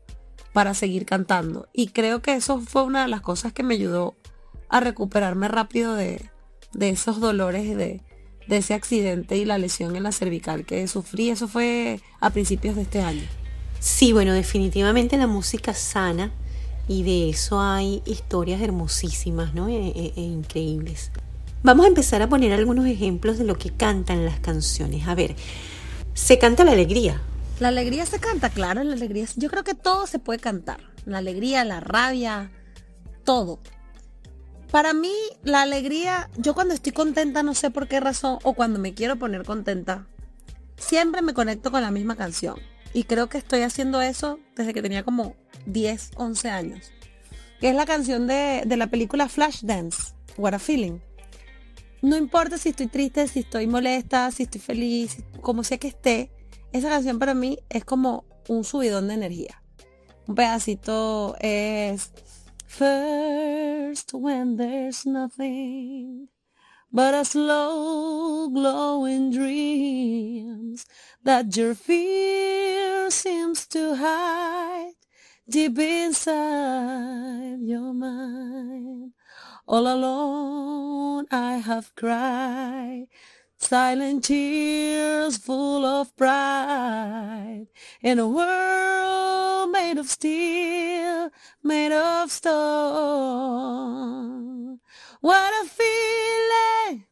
para 0.53 0.73
seguir 0.73 1.05
cantando. 1.05 1.67
Y 1.73 1.87
creo 1.87 2.21
que 2.21 2.33
eso 2.33 2.59
fue 2.59 2.83
una 2.83 3.03
de 3.03 3.07
las 3.07 3.21
cosas 3.21 3.53
que 3.53 3.63
me 3.63 3.75
ayudó 3.75 4.15
a 4.69 4.79
recuperarme 4.79 5.47
rápido 5.47 5.95
de, 5.95 6.29
esos 6.79 7.19
dolores 7.19 7.75
de, 7.75 8.01
de 8.47 8.57
ese 8.57 8.73
accidente 8.73 9.37
y 9.37 9.45
la 9.45 9.57
lesión 9.57 9.95
en 9.95 10.03
la 10.03 10.11
cervical 10.11 10.65
que 10.65 10.87
sufrí. 10.87 11.29
Eso 11.29 11.47
fue 11.47 11.99
a 12.19 12.29
principios 12.29 12.75
de 12.75 12.83
este 12.83 13.01
año. 13.01 13.23
Sí, 13.79 14.13
bueno, 14.13 14.33
definitivamente 14.33 15.17
la 15.17 15.27
música 15.27 15.73
sana 15.73 16.31
y 16.87 17.03
de 17.03 17.29
eso 17.29 17.59
hay 17.61 18.01
historias 18.05 18.61
hermosísimas, 18.61 19.53
¿no? 19.53 19.69
E, 19.69 19.87
e, 19.87 20.13
e, 20.15 20.21
increíbles. 20.21 21.11
Vamos 21.63 21.85
a 21.85 21.89
empezar 21.89 22.21
a 22.21 22.29
poner 22.29 22.53
algunos 22.53 22.85
ejemplos 22.85 23.37
de 23.37 23.45
lo 23.45 23.57
que 23.57 23.69
cantan 23.69 24.25
las 24.25 24.39
canciones. 24.39 25.07
A 25.07 25.15
ver, 25.15 25.35
se 26.13 26.37
canta 26.37 26.63
la 26.63 26.71
alegría. 26.71 27.21
La 27.61 27.67
alegría 27.67 28.07
se 28.07 28.19
canta, 28.19 28.49
claro, 28.49 28.83
la 28.83 28.93
alegría. 28.93 29.27
Yo 29.35 29.47
creo 29.47 29.63
que 29.63 29.75
todo 29.75 30.07
se 30.07 30.17
puede 30.17 30.39
cantar. 30.39 30.79
La 31.05 31.19
alegría, 31.19 31.63
la 31.63 31.79
rabia, 31.79 32.51
todo. 33.23 33.59
Para 34.71 34.93
mí, 34.93 35.13
la 35.43 35.61
alegría, 35.61 36.31
yo 36.37 36.55
cuando 36.55 36.73
estoy 36.73 36.91
contenta, 36.91 37.43
no 37.43 37.53
sé 37.53 37.69
por 37.69 37.87
qué 37.87 37.99
razón, 37.99 38.39
o 38.41 38.55
cuando 38.55 38.79
me 38.79 38.95
quiero 38.95 39.17
poner 39.17 39.45
contenta, 39.45 40.07
siempre 40.75 41.21
me 41.21 41.35
conecto 41.35 41.69
con 41.69 41.83
la 41.83 41.91
misma 41.91 42.15
canción. 42.15 42.55
Y 42.93 43.03
creo 43.03 43.29
que 43.29 43.37
estoy 43.37 43.61
haciendo 43.61 44.01
eso 44.01 44.39
desde 44.55 44.73
que 44.73 44.81
tenía 44.81 45.03
como 45.03 45.35
10, 45.67 46.13
11 46.15 46.49
años. 46.49 46.91
Que 47.59 47.69
es 47.69 47.75
la 47.75 47.85
canción 47.85 48.25
de, 48.25 48.63
la 48.65 48.87
película 48.87 49.29
Flashdance, 49.29 50.15
What 50.35 50.55
a 50.55 50.59
Feeling. 50.59 50.97
No 52.01 52.17
importa 52.17 52.57
si 52.57 52.69
estoy 52.69 52.87
triste, 52.87 53.27
si 53.27 53.41
estoy 53.41 53.67
molesta, 53.67 54.31
si 54.31 54.43
estoy 54.43 54.61
feliz, 54.61 55.17
como 55.41 55.63
sea 55.63 55.77
que 55.77 55.89
esté, 55.89 56.31
esa 56.71 56.89
canción 56.89 57.19
para 57.19 57.33
mí 57.33 57.59
es 57.69 57.85
como 57.85 58.25
un 58.47 58.63
subidón 58.63 59.07
de 59.07 59.15
energía. 59.15 59.61
Un 60.27 60.35
pedacito 60.35 61.35
es 61.39 62.11
First 62.67 64.13
when 64.13 64.55
there's 64.55 65.05
nothing 65.05 66.29
but 66.89 67.13
a 67.13 67.25
slow 67.25 68.49
glowing 68.49 69.31
dreams 69.31 70.85
that 71.23 71.55
your 71.55 71.75
fear 71.75 73.11
seems 73.11 73.67
to 73.67 73.95
hide 73.95 74.93
deep 75.49 75.77
inside 75.79 77.57
your 77.61 77.93
mind. 77.93 79.11
All 79.67 79.87
alone 79.87 81.25
I 81.29 81.57
have 81.57 81.93
cried 81.95 83.07
silent 83.61 84.23
tears 84.23 85.37
full 85.37 85.85
of 85.85 86.15
pride 86.17 87.67
in 88.01 88.17
a 88.19 88.27
world 88.27 89.71
made 89.71 89.97
of 89.97 90.09
steel, 90.09 91.29
made 91.63 91.91
of 91.93 92.31
stone. 92.31 93.61
What 95.21 95.53
a 95.63 95.67
feeling 95.67 97.05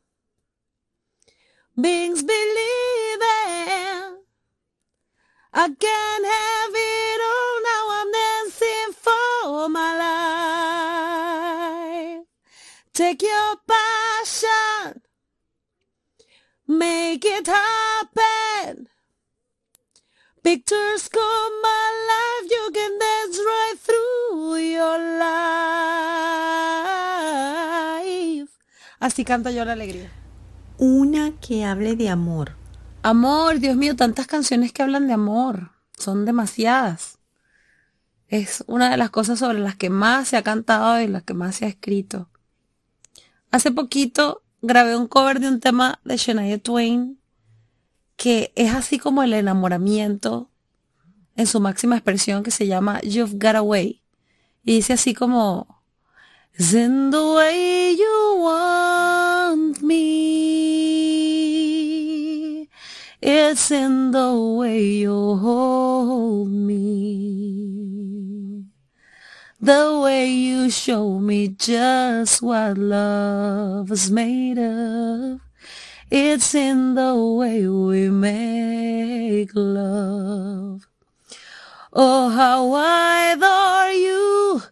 beings 1.79 2.23
believing 2.23 2.59
I 5.51 5.67
can't 5.67 6.25
have 6.25 6.73
it 6.75 7.21
all 7.31 7.61
now. 7.69 7.89
I'm 7.97 8.11
dancing 8.11 8.93
for 8.93 9.69
my 9.69 9.91
life. 12.17 12.25
Take 12.93 13.21
your 13.21 13.55
passion, 13.67 14.08
make 16.69 17.25
it 17.25 17.47
happen. 17.47 18.87
Pictures 20.43 21.09
come 21.09 21.63
alive. 21.63 22.45
You 22.49 22.71
can 22.71 22.99
dance 22.99 23.39
right 23.39 23.75
through 23.81 24.57
your 24.59 24.99
life. 25.17 25.29
Así 28.99 29.25
canto 29.25 29.49
yo 29.49 29.65
la 29.65 29.73
alegría. 29.73 30.11
Una 30.77 31.31
que 31.41 31.65
hable 31.65 31.95
de 31.95 32.09
amor. 32.09 32.55
Amor, 33.01 33.59
Dios 33.59 33.75
mío, 33.75 33.95
tantas 33.95 34.27
canciones 34.27 34.71
que 34.71 34.83
hablan 34.83 35.07
de 35.07 35.13
amor. 35.13 35.71
Son 35.97 36.23
demasiadas. 36.25 37.17
Es 38.27 38.63
una 38.67 38.91
de 38.91 38.97
las 38.97 39.09
cosas 39.09 39.39
sobre 39.39 39.57
las 39.57 39.75
que 39.75 39.89
más 39.89 40.27
se 40.27 40.37
ha 40.37 40.43
cantado 40.43 41.01
y 41.01 41.07
las 41.07 41.23
que 41.23 41.33
más 41.33 41.55
se 41.55 41.65
ha 41.65 41.69
escrito. 41.69 42.29
Hace 43.49 43.71
poquito 43.71 44.43
grabé 44.61 44.95
un 44.95 45.07
cover 45.07 45.39
de 45.39 45.47
un 45.47 45.59
tema 45.59 45.99
de 46.03 46.17
Shania 46.17 46.57
Twain 46.57 47.19
que 48.15 48.51
es 48.55 48.73
así 48.73 48.99
como 48.99 49.23
el 49.23 49.33
enamoramiento 49.33 50.49
en 51.37 51.47
su 51.47 51.59
máxima 51.61 51.95
expresión 51.95 52.43
que 52.43 52.51
se 52.51 52.67
llama 52.67 52.99
You've 53.01 53.37
Got 53.37 53.55
Away. 53.55 54.01
Y 54.65 54.73
dice 54.75 54.91
así 54.93 55.13
como, 55.13 55.83
It's 56.53 56.73
in 56.73 57.11
the 57.11 57.17
way 57.17 57.95
you 57.95 58.43
want 58.43 59.81
me. 59.81 60.69
It's 63.21 63.71
in 63.71 64.11
the 64.11 64.33
way 64.33 64.99
you 64.99 65.37
hold 65.37 66.49
me. 66.49 68.18
The 69.61 69.99
way 70.01 70.31
you 70.31 70.69
show 70.69 71.19
me 71.19 71.49
just 71.49 72.41
what 72.41 72.77
love 72.77 73.91
is 73.91 74.09
made 74.09 74.57
of. 74.57 75.41
It's 76.09 76.55
in 76.55 76.95
the 76.95 77.13
way 77.13 77.67
we 77.67 78.09
make 78.09 79.51
love. 79.53 80.87
Oh, 81.91 82.29
how 82.29 82.71
I 82.71 83.33
adore 83.33 83.91
you 83.91 84.63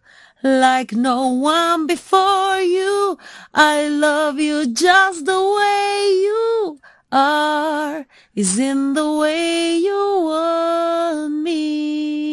like 0.42 0.94
no 0.94 1.34
one 1.34 1.86
before 1.86 2.62
you. 2.62 3.18
I 3.54 3.90
love 3.90 4.40
you 4.40 4.68
just 4.68 5.26
the 5.26 5.34
way 5.34 6.14
you 6.24 6.80
are. 7.12 8.06
Is 8.36 8.58
in 8.58 8.94
the 8.94 9.12
way 9.12 9.76
you 9.76 10.22
want 10.24 11.34
me. 11.44 12.27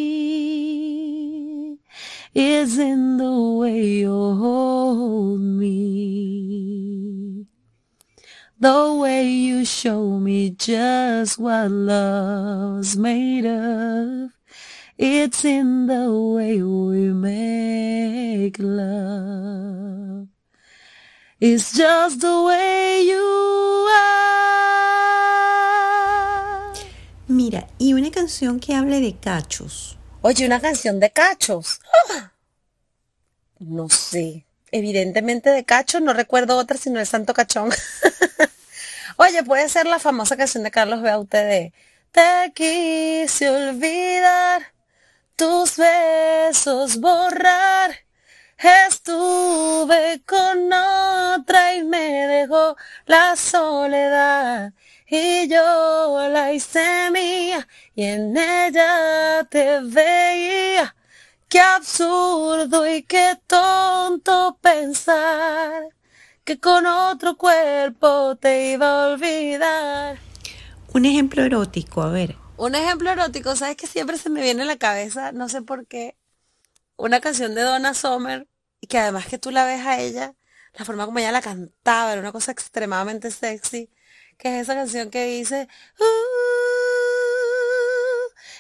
Is 2.35 2.79
in 2.79 3.17
the 3.17 3.31
way 3.31 4.03
you 4.03 4.11
hold 4.11 5.41
me. 5.41 7.47
The 8.59 8.99
way 9.01 9.29
you 9.29 9.65
show 9.65 10.19
me 10.19 10.51
just 10.51 11.39
what 11.39 11.71
love's 11.71 12.97
made 12.97 13.47
of. 13.47 14.33
It's 14.99 15.45
in 15.45 15.87
the 15.87 16.13
way 16.13 16.61
we 16.61 17.13
make 17.13 18.57
love. 18.59 20.27
It's 21.39 21.77
just 21.77 22.21
the 22.21 22.43
way 22.43 23.03
you 23.03 23.87
are. 23.95 24.25
Mira, 27.29 27.69
y 27.79 27.93
una 27.93 28.11
canción 28.11 28.59
que 28.59 28.75
hable 28.75 29.01
de 29.01 29.15
cachos. 29.15 29.97
Oye, 30.27 30.47
una 30.47 30.59
canción 30.59 31.01
de 31.01 31.11
cachos. 31.11 31.81
no 33.59 33.91
sé. 33.91 34.47
Evidentemente 34.71 35.51
de 35.51 35.67
Cacho, 35.67 36.01
no 36.01 36.15
recuerdo 36.15 36.57
otra 36.57 36.79
sino 36.79 36.99
el 36.99 37.07
Santo 37.07 37.35
Cachón. 37.35 37.71
Oye, 39.19 39.43
puede 39.45 39.69
ser 39.69 39.85
la 39.85 39.99
famosa 39.99 40.39
canción 40.39 40.65
de 40.65 40.71
Carlos 40.71 41.03
Beaute 41.03 41.37
de 41.37 41.73
Te 42.11 42.53
quise 42.55 43.51
olvidar, 43.51 44.73
tus 45.37 45.77
besos 45.77 46.99
borrar. 47.01 47.95
Estuve 48.89 50.23
con 50.25 50.73
otra 50.73 51.75
y 51.75 51.85
me 51.85 52.27
dejó 52.29 52.79
la 53.05 53.37
soledad 53.37 54.73
y 55.07 55.49
yo 55.49 56.29
la 56.29 56.53
hice 56.53 57.11
mía 57.11 57.67
y 57.95 58.05
en 58.05 58.37
ella 58.37 59.47
te 59.51 59.81
veía. 59.81 60.95
Qué 61.49 61.61
absurdo 61.61 62.89
y 62.89 63.03
qué 63.03 63.39
tonto 63.47 64.59
pensar 64.61 65.85
que 66.45 66.59
con 66.59 66.87
otro 66.87 67.37
cuerpo 67.37 68.37
te 68.37 68.73
iba 68.73 69.05
a 69.05 69.09
olvidar. 69.13 70.19
Un 70.93 71.05
ejemplo 71.05 71.43
erótico, 71.43 72.03
a 72.03 72.11
ver. 72.11 72.37
Un 72.57 72.75
ejemplo 72.75 73.11
erótico, 73.11 73.57
¿sabes 73.57 73.77
que 73.77 73.87
siempre 73.87 74.19
se 74.19 74.31
me 74.31 74.43
viene 74.43 74.63
a 74.63 74.67
la 74.67 74.77
cabeza? 74.77 75.33
No 75.33 75.49
sé 75.49 75.63
por 75.63 75.87
qué. 75.87 76.17
Una 76.97 77.21
canción 77.21 77.55
de 77.55 77.63
Donna 77.63 77.95
Summer 77.95 78.49
y 78.81 78.87
que 78.87 78.99
además 78.99 79.27
que 79.27 79.39
tú 79.39 79.51
la 79.51 79.65
ves 79.65 79.85
a 79.87 80.01
ella, 80.01 80.35
la 80.75 80.85
forma 80.85 81.07
como 81.07 81.19
ella 81.19 81.33
la 81.33 81.43
cantaba 81.43 82.13
era 82.13 82.21
una 82.21 82.33
cosa 82.33 82.53
extremadamente 82.53 83.31
sexy, 83.31 83.91
que 84.39 84.61
es 84.61 84.63
esa 84.63 84.75
canción 84.75 85.11
que 85.11 85.25
dice, 85.27 85.69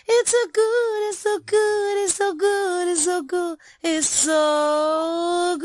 It's 0.06 0.30
so 0.30 0.46
good, 0.52 1.08
it's 1.08 1.18
so 1.18 1.38
good, 1.40 2.04
it's 2.04 2.14
so 2.14 2.34
good, 2.34 2.88
it's 2.88 3.04
so 3.04 3.22
good, 3.22 3.58
it's 3.82 4.06
so 4.08 5.56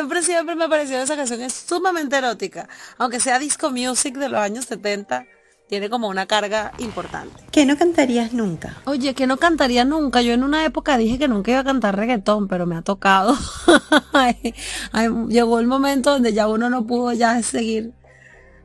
Siempre, 0.00 0.22
siempre 0.22 0.54
me 0.54 0.64
ha 0.64 0.68
parecido 0.68 1.02
esa 1.02 1.14
canción, 1.14 1.42
es 1.42 1.52
sumamente 1.52 2.16
erótica, 2.16 2.70
aunque 2.96 3.20
sea 3.20 3.38
disco 3.38 3.70
music 3.70 4.16
de 4.16 4.30
los 4.30 4.40
años 4.40 4.64
70, 4.64 5.26
tiene 5.68 5.90
como 5.90 6.08
una 6.08 6.24
carga 6.24 6.72
importante. 6.78 7.44
¿Qué 7.52 7.66
no 7.66 7.76
cantarías 7.76 8.32
nunca? 8.32 8.78
Oye, 8.86 9.12
que 9.12 9.26
no 9.26 9.36
cantaría 9.36 9.84
nunca. 9.84 10.22
Yo 10.22 10.32
en 10.32 10.42
una 10.42 10.64
época 10.64 10.96
dije 10.96 11.18
que 11.18 11.28
nunca 11.28 11.50
iba 11.50 11.60
a 11.60 11.64
cantar 11.64 11.96
reggaetón, 11.96 12.48
pero 12.48 12.64
me 12.64 12.76
ha 12.76 12.82
tocado. 12.82 13.36
Ay, 14.14 14.54
ay, 14.92 15.10
Llegó 15.28 15.60
el 15.60 15.66
momento 15.66 16.12
donde 16.12 16.32
ya 16.32 16.48
uno 16.48 16.70
no 16.70 16.86
pudo 16.86 17.12
ya 17.12 17.42
seguir 17.42 17.92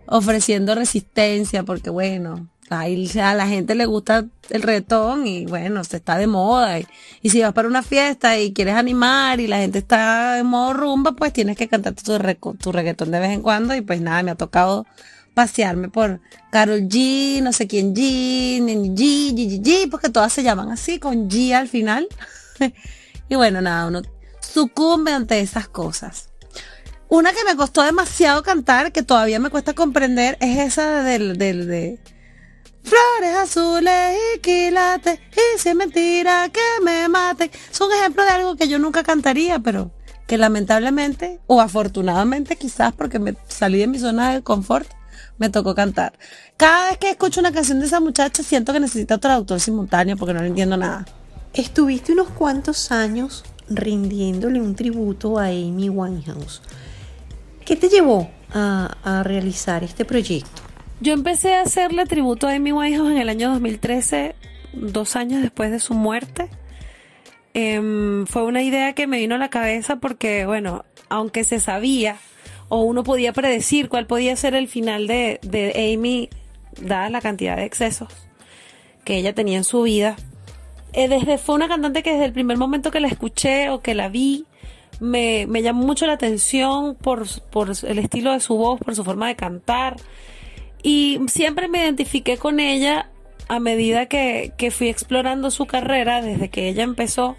ofreciendo 0.05 0.73
resistencia, 0.73 1.63
porque 1.63 1.89
bueno, 1.89 2.47
ahí 2.69 3.09
a 3.19 3.33
la 3.33 3.47
gente 3.47 3.75
le 3.75 3.85
gusta 3.85 4.25
el 4.49 4.61
reggaetón 4.61 5.27
y 5.27 5.45
bueno, 5.45 5.83
se 5.83 5.97
está 5.97 6.17
de 6.17 6.27
moda. 6.27 6.79
Y, 6.79 6.87
y 7.21 7.29
si 7.29 7.41
vas 7.41 7.53
para 7.53 7.67
una 7.67 7.83
fiesta 7.83 8.37
y 8.39 8.53
quieres 8.53 8.75
animar 8.75 9.39
y 9.39 9.47
la 9.47 9.57
gente 9.57 9.79
está 9.79 10.39
en 10.39 10.47
modo 10.47 10.73
rumba, 10.73 11.13
pues 11.13 11.33
tienes 11.33 11.57
que 11.57 11.67
cantarte 11.67 12.03
tu, 12.03 12.55
tu 12.55 12.71
reggaetón 12.71 13.11
de 13.11 13.19
vez 13.19 13.31
en 13.31 13.41
cuando. 13.41 13.75
Y 13.75 13.81
pues 13.81 14.01
nada, 14.01 14.23
me 14.23 14.31
ha 14.31 14.35
tocado 14.35 14.85
pasearme 15.33 15.89
por 15.89 16.21
Carol 16.49 16.81
G, 16.81 17.41
no 17.43 17.53
sé 17.53 17.67
quién 17.67 17.93
G, 17.93 18.59
G, 18.59 19.35
G, 19.35 19.35
G, 19.35 19.61
G, 19.61 19.89
porque 19.91 20.09
todas 20.09 20.33
se 20.33 20.41
llaman 20.41 20.71
así, 20.71 20.97
con 20.97 21.29
G 21.29 21.53
al 21.53 21.67
final. 21.67 22.07
y 23.29 23.35
bueno, 23.35 23.61
nada, 23.61 23.87
uno 23.87 24.01
sucumbe 24.39 25.11
ante 25.11 25.39
esas 25.39 25.67
cosas. 25.67 26.29
Una 27.07 27.33
que 27.33 27.43
me 27.45 27.55
costó 27.55 27.83
demasiado 27.83 28.41
cantar, 28.41 28.91
que 28.91 29.03
todavía 29.03 29.39
me 29.39 29.51
cuesta 29.51 29.73
comprender, 29.73 30.37
es 30.39 30.57
esa 30.57 31.03
del, 31.03 31.37
del, 31.37 31.67
de 31.67 31.99
Flores 32.85 33.35
azules 33.35 34.15
y 34.35 34.39
quilates, 34.39 35.19
y 35.31 35.59
si 35.59 35.73
mentira 35.73 36.49
que 36.49 36.61
me 36.83 37.09
maten. 37.09 37.49
Es 37.71 37.81
un 37.81 37.91
ejemplo 37.91 38.23
de 38.23 38.29
algo 38.29 38.55
que 38.55 38.67
yo 38.67 38.77
nunca 38.77 39.01
cantaría, 39.01 39.57
pero 39.57 39.91
que 40.27 40.37
lamentablemente, 40.37 41.39
o 41.47 41.61
afortunadamente 41.61 42.57
quizás 42.57 42.93
porque 42.93 43.17
me 43.17 43.35
salí 43.47 43.79
de 43.79 43.87
mi 43.87 43.97
zona 43.97 44.33
de 44.33 44.43
confort, 44.43 44.87
me 45.39 45.49
tocó 45.49 45.73
cantar. 45.73 46.13
Cada 46.57 46.89
vez 46.89 46.97
que 46.99 47.09
escucho 47.09 47.39
una 47.39 47.51
canción 47.51 47.79
de 47.79 47.87
esa 47.87 47.99
muchacha 47.99 48.43
siento 48.43 48.71
que 48.71 48.79
necesita 48.79 49.17
traductor 49.17 49.59
simultáneo 49.59 50.15
porque 50.15 50.35
no 50.35 50.41
le 50.41 50.47
entiendo 50.47 50.77
nada. 50.77 51.05
Estuviste 51.53 52.11
unos 52.11 52.29
cuantos 52.29 52.91
años 52.91 53.43
rindiéndole 53.67 54.61
un 54.61 54.75
tributo 54.75 55.39
a 55.39 55.45
Amy 55.45 55.89
Winehouse. 55.89 56.61
¿Qué 57.65 57.75
te 57.75 57.89
llevó 57.89 58.29
a, 58.53 58.95
a 59.03 59.23
realizar 59.23 59.83
este 59.83 60.05
proyecto? 60.05 60.64
Yo 61.01 61.13
empecé 61.13 61.55
a 61.55 61.61
hacerle 61.61 62.05
tributo 62.05 62.47
a 62.47 62.53
Amy 62.53 62.71
Winehouse 62.71 63.11
en 63.11 63.17
el 63.17 63.29
año 63.29 63.51
2013, 63.51 64.35
dos 64.73 65.15
años 65.15 65.41
después 65.41 65.71
de 65.71 65.79
su 65.79 65.93
muerte. 65.93 66.49
Em, 67.53 68.25
fue 68.25 68.43
una 68.43 68.61
idea 68.61 68.93
que 68.93 69.05
me 69.05 69.17
vino 69.17 69.35
a 69.35 69.37
la 69.37 69.49
cabeza 69.49 69.97
porque, 69.97 70.45
bueno, 70.45 70.85
aunque 71.09 71.43
se 71.43 71.59
sabía 71.59 72.17
o 72.69 72.81
uno 72.81 73.03
podía 73.03 73.33
predecir 73.33 73.89
cuál 73.89 74.07
podía 74.07 74.35
ser 74.35 74.55
el 74.55 74.67
final 74.67 75.07
de, 75.07 75.39
de 75.43 75.93
Amy, 75.93 76.29
dada 76.81 77.09
la 77.09 77.21
cantidad 77.21 77.57
de 77.57 77.65
excesos 77.65 78.09
que 79.03 79.17
ella 79.17 79.35
tenía 79.35 79.57
en 79.57 79.63
su 79.63 79.83
vida, 79.83 80.15
eh, 80.93 81.09
desde 81.09 81.37
fue 81.37 81.55
una 81.55 81.67
cantante 81.67 82.03
que 82.03 82.13
desde 82.13 82.25
el 82.25 82.33
primer 82.33 82.57
momento 82.57 82.89
que 82.89 83.01
la 83.01 83.07
escuché 83.07 83.69
o 83.69 83.81
que 83.81 83.95
la 83.95 84.07
vi, 84.07 84.45
me, 85.01 85.45
me 85.47 85.61
llamó 85.61 85.85
mucho 85.85 86.07
la 86.07 86.13
atención 86.13 86.95
por, 86.95 87.27
por 87.51 87.71
el 87.83 87.99
estilo 87.99 88.31
de 88.31 88.39
su 88.39 88.57
voz, 88.57 88.79
por 88.79 88.95
su 88.95 89.03
forma 89.03 89.27
de 89.27 89.35
cantar. 89.35 89.97
Y 90.87 91.19
siempre 91.29 91.67
me 91.67 91.79
identifiqué 91.79 92.37
con 92.37 92.59
ella 92.59 93.09
a 93.47 93.59
medida 93.59 94.05
que, 94.05 94.53
que 94.55 94.69
fui 94.69 94.87
explorando 94.87 95.49
su 95.49 95.65
carrera 95.65 96.21
desde 96.21 96.49
que 96.49 96.69
ella 96.69 96.83
empezó, 96.83 97.37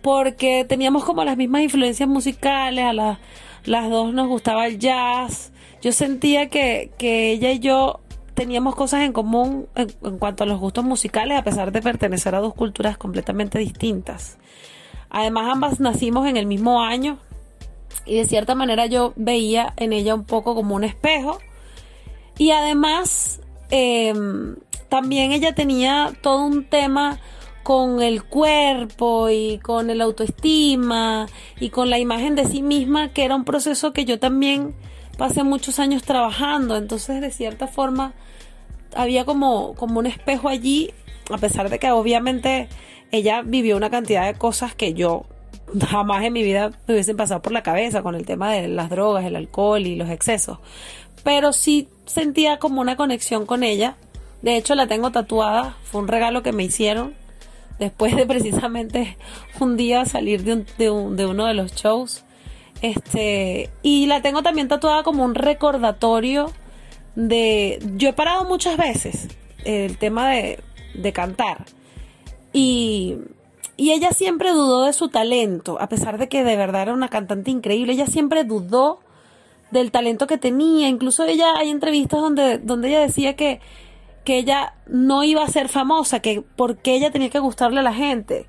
porque 0.00 0.64
teníamos 0.66 1.04
como 1.04 1.24
las 1.24 1.36
mismas 1.36 1.60
influencias 1.60 2.08
musicales, 2.08 2.86
a 2.86 2.94
la- 2.94 3.20
las 3.66 3.90
dos 3.90 4.14
nos 4.14 4.28
gustaba 4.28 4.66
el 4.66 4.78
jazz. 4.78 5.52
Yo 5.82 5.92
sentía 5.92 6.48
que, 6.48 6.90
que 6.96 7.32
ella 7.32 7.50
y 7.52 7.58
yo 7.58 8.00
teníamos 8.32 8.74
cosas 8.76 9.02
en 9.02 9.12
común 9.12 9.66
en 9.76 10.18
cuanto 10.18 10.44
a 10.44 10.46
los 10.46 10.58
gustos 10.58 10.84
musicales, 10.86 11.38
a 11.38 11.44
pesar 11.44 11.70
de 11.70 11.82
pertenecer 11.82 12.34
a 12.34 12.40
dos 12.40 12.54
culturas 12.54 12.96
completamente 12.96 13.58
distintas. 13.58 14.38
Además, 15.10 15.50
ambas 15.52 15.80
nacimos 15.80 16.26
en 16.26 16.38
el 16.38 16.46
mismo 16.46 16.82
año 16.82 17.18
y 18.06 18.16
de 18.16 18.24
cierta 18.24 18.54
manera 18.54 18.86
yo 18.86 19.12
veía 19.16 19.74
en 19.76 19.92
ella 19.92 20.14
un 20.14 20.24
poco 20.24 20.54
como 20.54 20.74
un 20.74 20.84
espejo. 20.84 21.38
Y 22.38 22.50
además, 22.50 23.40
eh, 23.70 24.12
también 24.88 25.32
ella 25.32 25.54
tenía 25.54 26.12
todo 26.20 26.44
un 26.44 26.64
tema 26.64 27.20
con 27.64 28.02
el 28.02 28.22
cuerpo 28.22 29.30
y 29.30 29.58
con 29.58 29.88
el 29.90 30.02
autoestima 30.02 31.26
y 31.58 31.70
con 31.70 31.90
la 31.90 31.98
imagen 31.98 32.36
de 32.36 32.44
sí 32.44 32.62
misma, 32.62 33.08
que 33.08 33.24
era 33.24 33.34
un 33.34 33.44
proceso 33.44 33.92
que 33.92 34.04
yo 34.04 34.18
también 34.18 34.74
pasé 35.16 35.42
muchos 35.42 35.78
años 35.78 36.02
trabajando. 36.02 36.76
Entonces, 36.76 37.20
de 37.20 37.30
cierta 37.30 37.66
forma, 37.66 38.12
había 38.94 39.24
como, 39.24 39.74
como 39.74 39.98
un 39.98 40.06
espejo 40.06 40.48
allí, 40.48 40.92
a 41.30 41.38
pesar 41.38 41.70
de 41.70 41.78
que 41.78 41.90
obviamente 41.90 42.68
ella 43.10 43.42
vivió 43.42 43.76
una 43.76 43.90
cantidad 43.90 44.26
de 44.26 44.38
cosas 44.38 44.74
que 44.74 44.92
yo 44.92 45.24
jamás 45.88 46.24
en 46.24 46.32
mi 46.32 46.42
vida 46.42 46.70
me 46.86 46.94
hubiesen 46.94 47.16
pasado 47.16 47.42
por 47.42 47.52
la 47.52 47.62
cabeza 47.62 48.02
con 48.02 48.14
el 48.14 48.26
tema 48.26 48.52
de 48.52 48.68
las 48.68 48.90
drogas, 48.90 49.24
el 49.24 49.36
alcohol 49.36 49.86
y 49.86 49.96
los 49.96 50.10
excesos. 50.10 50.58
Pero 51.24 51.52
sí 51.52 51.88
sentía 52.06 52.58
como 52.58 52.80
una 52.80 52.96
conexión 52.96 53.46
con 53.46 53.64
ella. 53.64 53.96
De 54.42 54.56
hecho, 54.56 54.74
la 54.74 54.86
tengo 54.86 55.10
tatuada. 55.10 55.76
Fue 55.84 56.00
un 56.02 56.08
regalo 56.08 56.42
que 56.42 56.52
me 56.52 56.64
hicieron 56.64 57.14
después 57.78 58.14
de 58.14 58.24
precisamente 58.26 59.16
un 59.60 59.76
día 59.76 60.04
salir 60.04 60.44
de, 60.44 60.52
un- 60.52 60.66
de 60.78 60.90
un- 60.90 61.16
de 61.16 61.26
uno 61.26 61.46
de 61.46 61.54
los 61.54 61.74
shows. 61.74 62.24
Este, 62.82 63.70
y 63.82 64.06
la 64.06 64.20
tengo 64.20 64.42
también 64.42 64.68
tatuada 64.68 65.02
como 65.02 65.24
un 65.24 65.34
recordatorio 65.34 66.52
de... 67.14 67.78
Yo 67.96 68.10
he 68.10 68.12
parado 68.12 68.44
muchas 68.44 68.76
veces 68.76 69.28
el 69.64 69.96
tema 69.96 70.28
de, 70.30 70.60
de 70.92 71.12
cantar. 71.14 71.64
Y, 72.52 73.16
y 73.76 73.92
ella 73.92 74.10
siempre 74.12 74.50
dudó 74.50 74.84
de 74.84 74.92
su 74.92 75.08
talento, 75.08 75.80
a 75.80 75.88
pesar 75.88 76.18
de 76.18 76.28
que 76.28 76.44
de 76.44 76.56
verdad 76.56 76.82
era 76.82 76.92
una 76.92 77.08
cantante 77.08 77.50
increíble. 77.50 77.94
Ella 77.94 78.06
siempre 78.06 78.44
dudó 78.44 79.00
del 79.74 79.90
talento 79.90 80.26
que 80.26 80.38
tenía. 80.38 80.88
Incluso 80.88 81.24
ella 81.24 81.52
hay 81.58 81.68
entrevistas 81.68 82.20
donde, 82.20 82.58
donde 82.58 82.88
ella 82.88 83.00
decía 83.00 83.36
que, 83.36 83.60
que 84.24 84.38
ella 84.38 84.74
no 84.86 85.22
iba 85.24 85.42
a 85.44 85.48
ser 85.48 85.68
famosa, 85.68 86.20
que 86.20 86.42
porque 86.56 86.94
ella 86.94 87.10
tenía 87.10 87.28
que 87.28 87.38
gustarle 87.40 87.80
a 87.80 87.82
la 87.82 87.92
gente. 87.92 88.46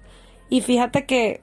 Y 0.49 0.61
fíjate 0.61 1.05
que 1.05 1.41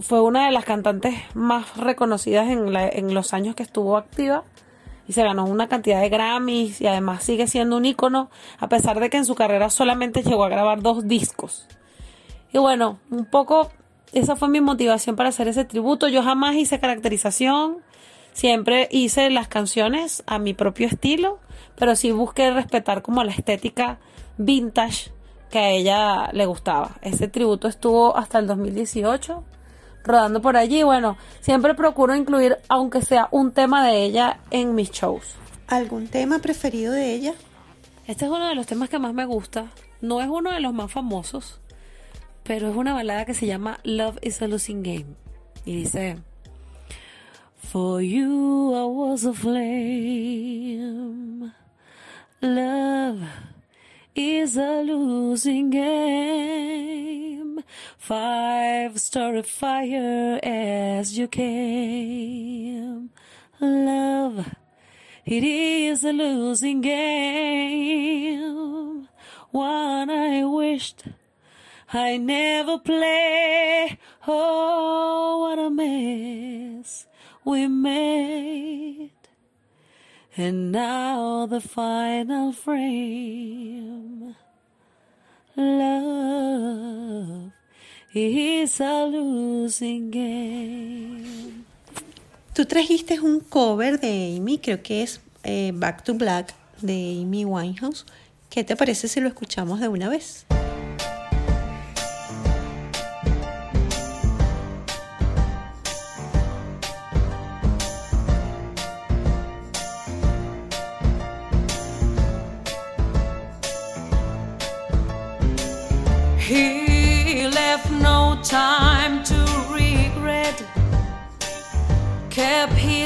fue 0.00 0.20
una 0.22 0.46
de 0.46 0.52
las 0.52 0.64
cantantes 0.64 1.14
más 1.34 1.76
reconocidas 1.76 2.48
en, 2.48 2.72
la- 2.72 2.88
en 2.88 3.12
los 3.14 3.34
años 3.34 3.54
que 3.54 3.62
estuvo 3.62 3.96
activa 3.96 4.44
y 5.06 5.12
se 5.12 5.22
ganó 5.22 5.44
una 5.44 5.68
cantidad 5.68 6.00
de 6.00 6.08
Grammys 6.08 6.80
y 6.80 6.86
además 6.86 7.22
sigue 7.22 7.46
siendo 7.46 7.76
un 7.76 7.84
ícono 7.84 8.30
a 8.58 8.68
pesar 8.68 8.98
de 8.98 9.10
que 9.10 9.18
en 9.18 9.24
su 9.26 9.34
carrera 9.34 9.68
solamente 9.70 10.22
llegó 10.22 10.44
a 10.44 10.48
grabar 10.48 10.80
dos 10.82 11.06
discos. 11.06 11.66
Y 12.52 12.58
bueno, 12.58 12.98
un 13.10 13.24
poco 13.26 13.70
esa 14.12 14.34
fue 14.36 14.48
mi 14.48 14.60
motivación 14.60 15.16
para 15.16 15.28
hacer 15.28 15.48
ese 15.48 15.64
tributo. 15.64 16.08
Yo 16.08 16.22
jamás 16.22 16.54
hice 16.54 16.78
caracterización, 16.80 17.78
siempre 18.34 18.88
hice 18.90 19.30
las 19.30 19.48
canciones 19.48 20.22
a 20.26 20.38
mi 20.38 20.52
propio 20.52 20.86
estilo, 20.86 21.38
pero 21.76 21.96
sí 21.96 22.12
busqué 22.12 22.50
respetar 22.50 23.00
como 23.00 23.24
la 23.24 23.32
estética 23.32 23.98
vintage 24.36 25.10
que 25.50 25.58
a 25.58 25.70
ella 25.70 26.30
le 26.32 26.44
gustaba. 26.44 26.96
Ese 27.00 27.28
tributo 27.28 27.68
estuvo 27.68 28.16
hasta 28.16 28.38
el 28.38 28.46
2018 28.46 29.42
rodando 30.04 30.42
por 30.42 30.56
allí. 30.56 30.82
Bueno, 30.82 31.16
siempre 31.40 31.74
procuro 31.74 32.14
incluir, 32.14 32.58
aunque 32.68 33.00
sea 33.00 33.28
un 33.30 33.52
tema 33.52 33.86
de 33.86 34.04
ella, 34.04 34.40
en 34.50 34.74
mis 34.74 34.90
shows. 34.90 35.36
¿Algún 35.66 36.08
tema 36.08 36.40
preferido 36.40 36.92
de 36.92 37.14
ella? 37.14 37.34
Este 38.06 38.26
es 38.26 38.30
uno 38.30 38.48
de 38.48 38.54
los 38.54 38.66
temas 38.66 38.90
que 38.90 38.98
más 38.98 39.14
me 39.14 39.24
gusta. 39.24 39.70
No 40.00 40.20
es 40.20 40.28
uno 40.28 40.52
de 40.52 40.60
los 40.60 40.74
más 40.74 40.92
famosos, 40.92 41.60
pero 42.42 42.68
es 42.68 42.76
una 42.76 42.92
balada 42.92 43.24
que 43.24 43.32
se 43.32 43.46
llama 43.46 43.80
Love 43.84 44.18
is 44.20 44.42
a 44.42 44.48
Losing 44.48 44.82
Game. 44.82 45.06
Y 45.64 45.76
dice: 45.76 46.18
For 47.74 48.00
you 48.00 48.72
I 48.72 48.84
was 48.84 49.24
a 49.24 49.34
flame. 49.34 50.62
Love 52.40 53.22
is 54.14 54.56
a 54.56 54.82
losing 54.82 55.70
game. 55.70 57.64
Five 57.98 59.00
story 59.00 59.42
fire 59.42 60.38
as 60.40 61.18
you 61.18 61.26
came. 61.26 63.10
Love. 63.60 64.54
It 65.26 65.42
is 65.42 66.04
a 66.04 66.12
losing 66.12 66.80
game. 66.80 68.28
One 69.50 70.10
I 70.10 70.44
wished 70.44 71.06
I 71.92 72.18
never 72.18 72.78
play. 72.78 73.98
Oh, 74.28 75.38
what 75.40 75.58
a 75.58 75.70
mess 75.70 77.08
we 77.44 77.68
made. 77.68 79.10
And 80.36 80.72
now 80.72 81.46
the 81.46 81.60
final 81.60 82.52
frame. 82.52 84.34
Love 85.56 87.52
is 88.12 88.80
a 88.80 89.06
losing 89.06 90.10
game. 90.10 91.64
Tú 92.52 92.66
trajiste 92.66 93.20
un 93.20 93.40
cover 93.40 94.00
de 94.00 94.36
Amy, 94.36 94.58
creo 94.58 94.82
que 94.82 95.02
es 95.02 95.20
eh, 95.42 95.72
Back 95.74 96.04
to 96.04 96.14
Black 96.14 96.54
de 96.80 97.20
Amy 97.22 97.44
Winehouse. 97.44 98.06
¿Qué 98.50 98.64
te 98.64 98.76
parece 98.76 99.08
si 99.08 99.20
lo 99.20 99.28
escuchamos 99.28 99.80
de 99.80 99.88
una 99.88 100.08
vez? 100.08 100.46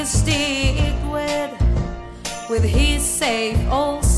Stick 0.05 0.95
wet 1.11 1.51
with 2.49 2.63
his 2.63 3.03
safe 3.03 3.57
old 3.69 4.08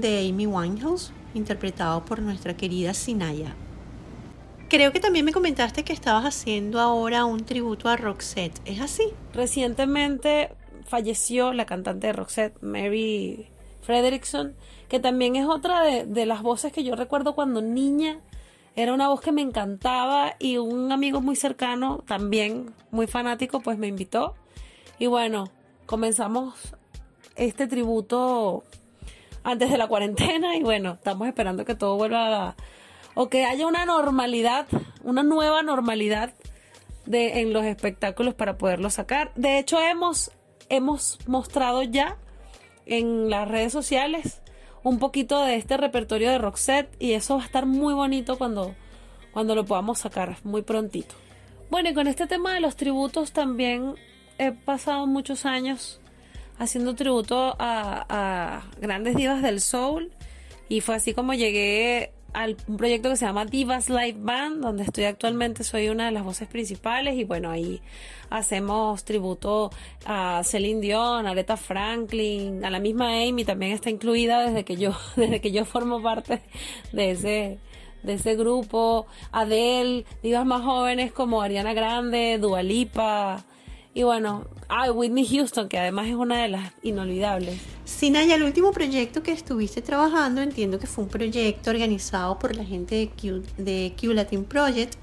de 0.00 0.28
Amy 0.28 0.46
Winehouse, 0.46 1.12
interpretado 1.34 2.04
por 2.04 2.20
nuestra 2.20 2.56
querida 2.56 2.94
Sinaya. 2.94 3.54
Creo 4.68 4.92
que 4.92 5.00
también 5.00 5.24
me 5.24 5.32
comentaste 5.32 5.82
que 5.82 5.92
estabas 5.92 6.24
haciendo 6.24 6.78
ahora 6.80 7.24
un 7.24 7.44
tributo 7.44 7.88
a 7.88 7.96
Roxette, 7.96 8.60
¿es 8.64 8.80
así? 8.80 9.04
Recientemente 9.32 10.50
falleció 10.84 11.52
la 11.52 11.66
cantante 11.66 12.08
de 12.08 12.12
Roxette, 12.12 12.62
Mary 12.62 13.48
Frederickson, 13.82 14.54
que 14.88 15.00
también 15.00 15.36
es 15.36 15.46
otra 15.46 15.82
de, 15.82 16.04
de 16.04 16.26
las 16.26 16.42
voces 16.42 16.72
que 16.72 16.84
yo 16.84 16.96
recuerdo 16.96 17.34
cuando 17.34 17.62
niña. 17.62 18.20
Era 18.76 18.94
una 18.94 19.08
voz 19.08 19.20
que 19.20 19.32
me 19.32 19.42
encantaba 19.42 20.34
y 20.38 20.58
un 20.58 20.92
amigo 20.92 21.20
muy 21.20 21.34
cercano, 21.34 22.04
también 22.06 22.72
muy 22.90 23.06
fanático, 23.06 23.60
pues 23.60 23.78
me 23.78 23.88
invitó. 23.88 24.34
Y 24.98 25.06
bueno, 25.06 25.50
comenzamos 25.86 26.54
este 27.34 27.66
tributo 27.66 28.64
antes 29.50 29.70
de 29.70 29.78
la 29.78 29.86
cuarentena 29.86 30.56
y 30.56 30.62
bueno, 30.62 30.94
estamos 30.94 31.26
esperando 31.26 31.64
que 31.64 31.74
todo 31.74 31.96
vuelva 31.96 32.48
a, 32.48 32.56
o 33.14 33.28
que 33.28 33.44
haya 33.44 33.66
una 33.66 33.86
normalidad, 33.86 34.66
una 35.02 35.22
nueva 35.22 35.62
normalidad 35.62 36.34
de 37.06 37.40
en 37.40 37.52
los 37.52 37.64
espectáculos 37.64 38.34
para 38.34 38.58
poderlo 38.58 38.90
sacar. 38.90 39.32
De 39.34 39.58
hecho, 39.58 39.80
hemos 39.80 40.30
hemos 40.68 41.18
mostrado 41.26 41.82
ya 41.82 42.16
en 42.84 43.30
las 43.30 43.48
redes 43.48 43.72
sociales 43.72 44.42
un 44.82 44.98
poquito 44.98 45.42
de 45.42 45.56
este 45.56 45.76
repertorio 45.76 46.30
de 46.30 46.38
Roxette 46.38 46.94
y 46.98 47.12
eso 47.12 47.36
va 47.36 47.42
a 47.42 47.46
estar 47.46 47.66
muy 47.66 47.94
bonito 47.94 48.36
cuando, 48.36 48.74
cuando 49.32 49.54
lo 49.54 49.64
podamos 49.64 49.98
sacar 49.98 50.36
muy 50.44 50.62
prontito. 50.62 51.14
Bueno, 51.70 51.90
y 51.90 51.94
con 51.94 52.06
este 52.06 52.26
tema 52.26 52.54
de 52.54 52.60
los 52.60 52.76
tributos 52.76 53.32
también 53.32 53.94
he 54.38 54.52
pasado 54.52 55.06
muchos 55.06 55.46
años 55.46 56.00
haciendo 56.58 56.94
tributo 56.94 57.56
a, 57.58 58.62
grandes 58.80 59.16
divas 59.16 59.42
del 59.42 59.60
soul. 59.60 60.10
Y 60.68 60.80
fue 60.80 60.96
así 60.96 61.14
como 61.14 61.32
llegué 61.32 62.12
al 62.34 62.56
un 62.66 62.76
proyecto 62.76 63.08
que 63.08 63.16
se 63.16 63.24
llama 63.24 63.46
Divas 63.46 63.88
Live 63.88 64.18
Band, 64.18 64.62
donde 64.62 64.82
estoy 64.82 65.04
actualmente, 65.04 65.64
soy 65.64 65.88
una 65.88 66.06
de 66.06 66.12
las 66.12 66.24
voces 66.24 66.46
principales. 66.46 67.16
Y 67.16 67.24
bueno, 67.24 67.50
ahí 67.50 67.80
hacemos 68.28 69.04
tributo 69.04 69.70
a 70.04 70.42
Celine 70.44 70.80
Dion, 70.80 71.26
a 71.26 71.30
Aretha 71.30 71.56
Franklin, 71.56 72.64
a 72.64 72.70
la 72.70 72.80
misma 72.80 73.22
Amy 73.22 73.44
también 73.44 73.72
está 73.72 73.88
incluida 73.88 74.46
desde 74.46 74.64
que 74.64 74.76
yo, 74.76 74.92
desde 75.16 75.40
que 75.40 75.52
yo 75.52 75.64
formo 75.64 76.02
parte 76.02 76.42
de 76.92 77.12
ese, 77.12 77.58
de 78.02 78.14
ese 78.14 78.36
grupo, 78.36 79.06
Adele, 79.32 80.04
divas 80.22 80.44
más 80.44 80.62
jóvenes 80.62 81.12
como 81.12 81.40
Ariana 81.40 81.72
Grande, 81.72 82.38
Dua 82.38 82.62
Lipa, 82.62 83.44
y 83.98 84.04
bueno, 84.04 84.46
ah, 84.68 84.92
Whitney 84.92 85.26
Houston, 85.26 85.68
que 85.68 85.76
además 85.76 86.06
es 86.06 86.14
una 86.14 86.40
de 86.40 86.46
las 86.46 86.70
inolvidables. 86.84 87.60
Sinaya, 87.84 88.36
el 88.36 88.44
último 88.44 88.70
proyecto 88.70 89.24
que 89.24 89.32
estuviste 89.32 89.82
trabajando, 89.82 90.40
entiendo 90.40 90.78
que 90.78 90.86
fue 90.86 91.02
un 91.02 91.10
proyecto 91.10 91.70
organizado 91.70 92.38
por 92.38 92.54
la 92.54 92.64
gente 92.64 92.94
de 92.94 93.08
Q, 93.08 93.42
de 93.56 93.96
Q 94.00 94.12
Latin 94.12 94.44
Project 94.44 94.94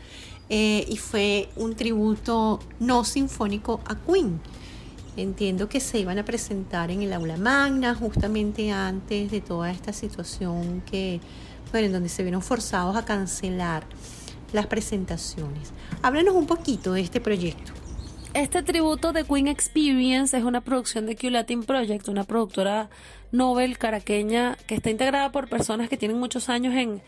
eh, 0.47 0.85
y 0.87 0.95
fue 0.95 1.49
un 1.57 1.75
tributo 1.75 2.61
no 2.79 3.03
sinfónico 3.03 3.81
a 3.85 3.95
Queen. 3.95 4.39
Entiendo 5.17 5.67
que 5.67 5.81
se 5.81 5.99
iban 5.99 6.17
a 6.17 6.23
presentar 6.23 6.89
en 6.89 7.01
el 7.01 7.11
aula 7.11 7.35
magna 7.35 7.95
justamente 7.95 8.71
antes 8.71 9.29
de 9.29 9.41
toda 9.41 9.71
esta 9.71 9.91
situación 9.91 10.81
que, 10.89 11.19
bueno, 11.73 11.87
en 11.87 11.91
donde 11.91 12.07
se 12.07 12.23
vieron 12.23 12.41
forzados 12.41 12.95
a 12.95 13.03
cancelar 13.03 13.85
las 14.53 14.67
presentaciones. 14.67 15.73
Háblanos 16.01 16.33
un 16.33 16.47
poquito 16.47 16.93
de 16.93 17.01
este 17.01 17.19
proyecto. 17.19 17.73
Este 18.35 18.63
tributo 18.63 19.13
de 19.13 19.23
Queen 19.23 19.47
Experience 19.47 20.35
es 20.37 20.43
una 20.43 20.59
producción 20.59 21.05
de 21.05 21.15
Q 21.15 21.29
Latin 21.29 21.63
Project, 21.63 22.09
una 22.09 22.25
productora 22.25 22.89
Nobel 23.31 23.77
caraqueña 23.77 24.57
que 24.67 24.75
está 24.75 24.89
integrada 24.89 25.31
por 25.31 25.47
personas 25.47 25.87
que 25.87 25.95
tienen 25.95 26.19
muchos 26.19 26.49
años 26.49 26.75
en 26.75 27.01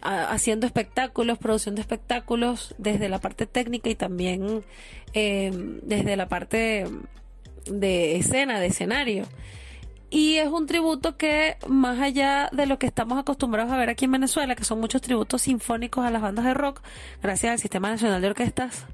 haciendo 0.00 0.66
espectáculos, 0.66 1.38
producción 1.38 1.76
de 1.76 1.82
espectáculos, 1.82 2.74
desde 2.78 3.08
la 3.08 3.20
parte 3.20 3.46
técnica 3.46 3.90
y 3.90 3.94
también 3.94 4.64
eh, 5.14 5.52
desde 5.84 6.16
la 6.16 6.28
parte 6.28 6.88
de 7.66 8.16
escena, 8.16 8.58
de 8.58 8.66
escenario. 8.66 9.26
Y 10.10 10.38
es 10.38 10.48
un 10.48 10.66
tributo 10.66 11.16
que, 11.16 11.58
más 11.68 12.00
allá 12.00 12.50
de 12.50 12.66
lo 12.66 12.80
que 12.80 12.86
estamos 12.86 13.20
acostumbrados 13.20 13.70
a 13.70 13.76
ver 13.76 13.88
aquí 13.88 14.06
en 14.06 14.10
Venezuela, 14.12 14.56
que 14.56 14.64
son 14.64 14.80
muchos 14.80 15.00
tributos 15.00 15.42
sinfónicos 15.42 16.04
a 16.04 16.10
las 16.10 16.22
bandas 16.22 16.44
de 16.44 16.54
rock, 16.54 16.82
gracias 17.22 17.52
al 17.52 17.58
Sistema 17.60 17.88
Nacional 17.88 18.20
de 18.20 18.26
Orquestas 18.26 18.84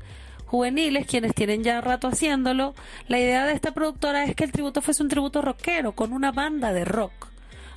Juveniles, 0.49 1.07
quienes 1.07 1.34
tienen 1.34 1.62
ya 1.62 1.82
rato 1.82 2.09
haciéndolo, 2.09 2.74
la 3.07 3.20
idea 3.20 3.44
de 3.44 3.53
esta 3.53 3.72
productora 3.72 4.24
es 4.24 4.34
que 4.34 4.44
el 4.44 4.53
tributo 4.53 4.80
fuese 4.80 5.03
un 5.03 5.11
tributo 5.11 5.42
rockero, 5.42 5.92
con 5.92 6.14
una 6.14 6.32
banda 6.32 6.72
de 6.72 6.86
rock. 6.86 7.28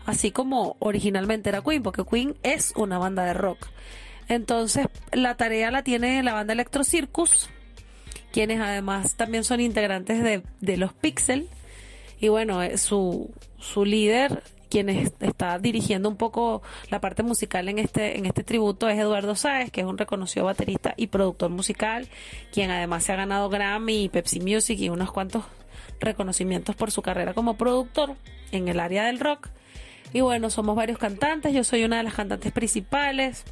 Así 0.05 0.31
como 0.31 0.77
originalmente 0.79 1.49
era 1.49 1.61
Queen, 1.61 1.83
porque 1.83 2.05
Queen 2.05 2.35
es 2.43 2.71
una 2.77 2.97
banda 2.97 3.25
de 3.25 3.33
rock. 3.33 3.67
Entonces, 4.29 4.87
la 5.11 5.35
tarea 5.35 5.69
la 5.69 5.83
tiene 5.83 6.23
la 6.23 6.33
banda 6.33 6.53
Electro 6.53 6.85
Circus, 6.85 7.49
quienes 8.31 8.61
además 8.61 9.15
también 9.15 9.43
son 9.43 9.59
integrantes 9.59 10.23
de, 10.23 10.41
de 10.61 10.77
los 10.77 10.93
Pixel. 10.93 11.49
Y 12.21 12.29
bueno, 12.29 12.63
eh, 12.63 12.77
su, 12.77 13.31
su 13.59 13.83
líder, 13.83 14.43
quien 14.71 14.89
es- 14.89 15.13
está 15.19 15.59
dirigiendo 15.59 16.09
un 16.09 16.15
poco 16.15 16.63
la 16.89 16.99
parte 17.01 17.21
musical 17.21 17.69
en 17.69 17.77
este, 17.77 18.17
en 18.17 18.25
este 18.25 18.43
tributo, 18.43 18.89
es 18.89 18.97
Eduardo 18.97 19.35
Sáez, 19.35 19.69
que 19.69 19.81
es 19.81 19.87
un 19.87 19.97
reconocido 19.97 20.45
baterista 20.45 20.93
y 20.97 21.07
productor 21.07 21.51
musical, 21.51 22.07
quien 22.51 22.71
además 22.71 23.03
se 23.03 23.11
ha 23.11 23.17
ganado 23.17 23.49
Grammy 23.49 24.05
y 24.05 24.09
Pepsi 24.09 24.39
Music 24.39 24.79
y 24.79 24.89
unos 24.89 25.11
cuantos 25.11 25.43
reconocimientos 25.99 26.75
por 26.75 26.89
su 26.89 27.01
carrera 27.03 27.33
como 27.35 27.55
productor 27.57 28.15
en 28.51 28.67
el 28.67 28.79
área 28.79 29.03
del 29.03 29.19
rock. 29.19 29.49
Y 30.13 30.21
bueno, 30.21 30.49
somos 30.49 30.75
varios 30.75 30.97
cantantes, 30.97 31.53
yo 31.53 31.63
soy 31.63 31.83
una 31.83 31.97
de 31.97 32.03
las 32.03 32.15
cantantes 32.15 32.51
principales 32.51 33.43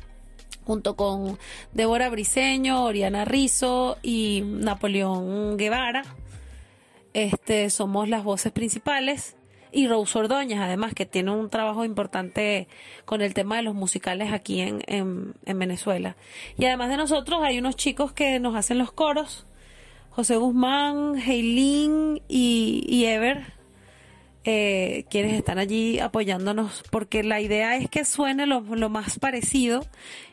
junto 0.66 0.96
con 0.96 1.38
Débora 1.74 2.10
Briseño, 2.10 2.84
Oriana 2.86 3.26
Rizo 3.26 3.98
y 4.02 4.44
Napoleón 4.46 5.58
Guevara. 5.58 6.04
Este, 7.14 7.70
somos 7.70 8.08
las 8.08 8.24
voces 8.24 8.52
principales. 8.52 9.36
Y 9.72 9.88
Rose 9.88 10.18
Ordóñez, 10.18 10.60
además, 10.60 10.94
que 10.94 11.06
tiene 11.06 11.32
un 11.32 11.50
trabajo 11.50 11.86
importante 11.86 12.68
con 13.06 13.22
el 13.22 13.34
tema 13.34 13.58
de 13.58 13.64
los 13.64 13.76
musicales 13.76 14.34
aquí 14.34 14.62
en, 14.62 14.82
en, 14.88 15.36
en 15.46 15.60
Venezuela. 15.60 16.16
Y 16.58 16.66
además 16.66 16.90
de 16.90 16.98
nosotros, 16.98 17.42
hay 17.44 17.60
unos 17.60 17.76
chicos 17.76 18.12
que 18.12 18.40
nos 18.40 18.56
hacen 18.56 18.78
los 18.78 18.92
coros. 18.92 19.46
José 20.10 20.38
Guzmán, 20.38 21.18
Heilín 21.18 22.22
y, 22.28 22.84
y 22.88 23.06
Ever, 23.06 23.59
quienes 25.10 25.34
están 25.34 25.60
allí 25.60 26.00
apoyándonos, 26.00 26.84
porque 26.92 27.24
la 27.24 27.42
idea 27.42 27.76
es 27.76 27.90
que 27.90 28.06
suene 28.06 28.46
lo, 28.46 28.62
lo 28.62 28.90
más 28.90 29.20
parecido. 29.20 29.86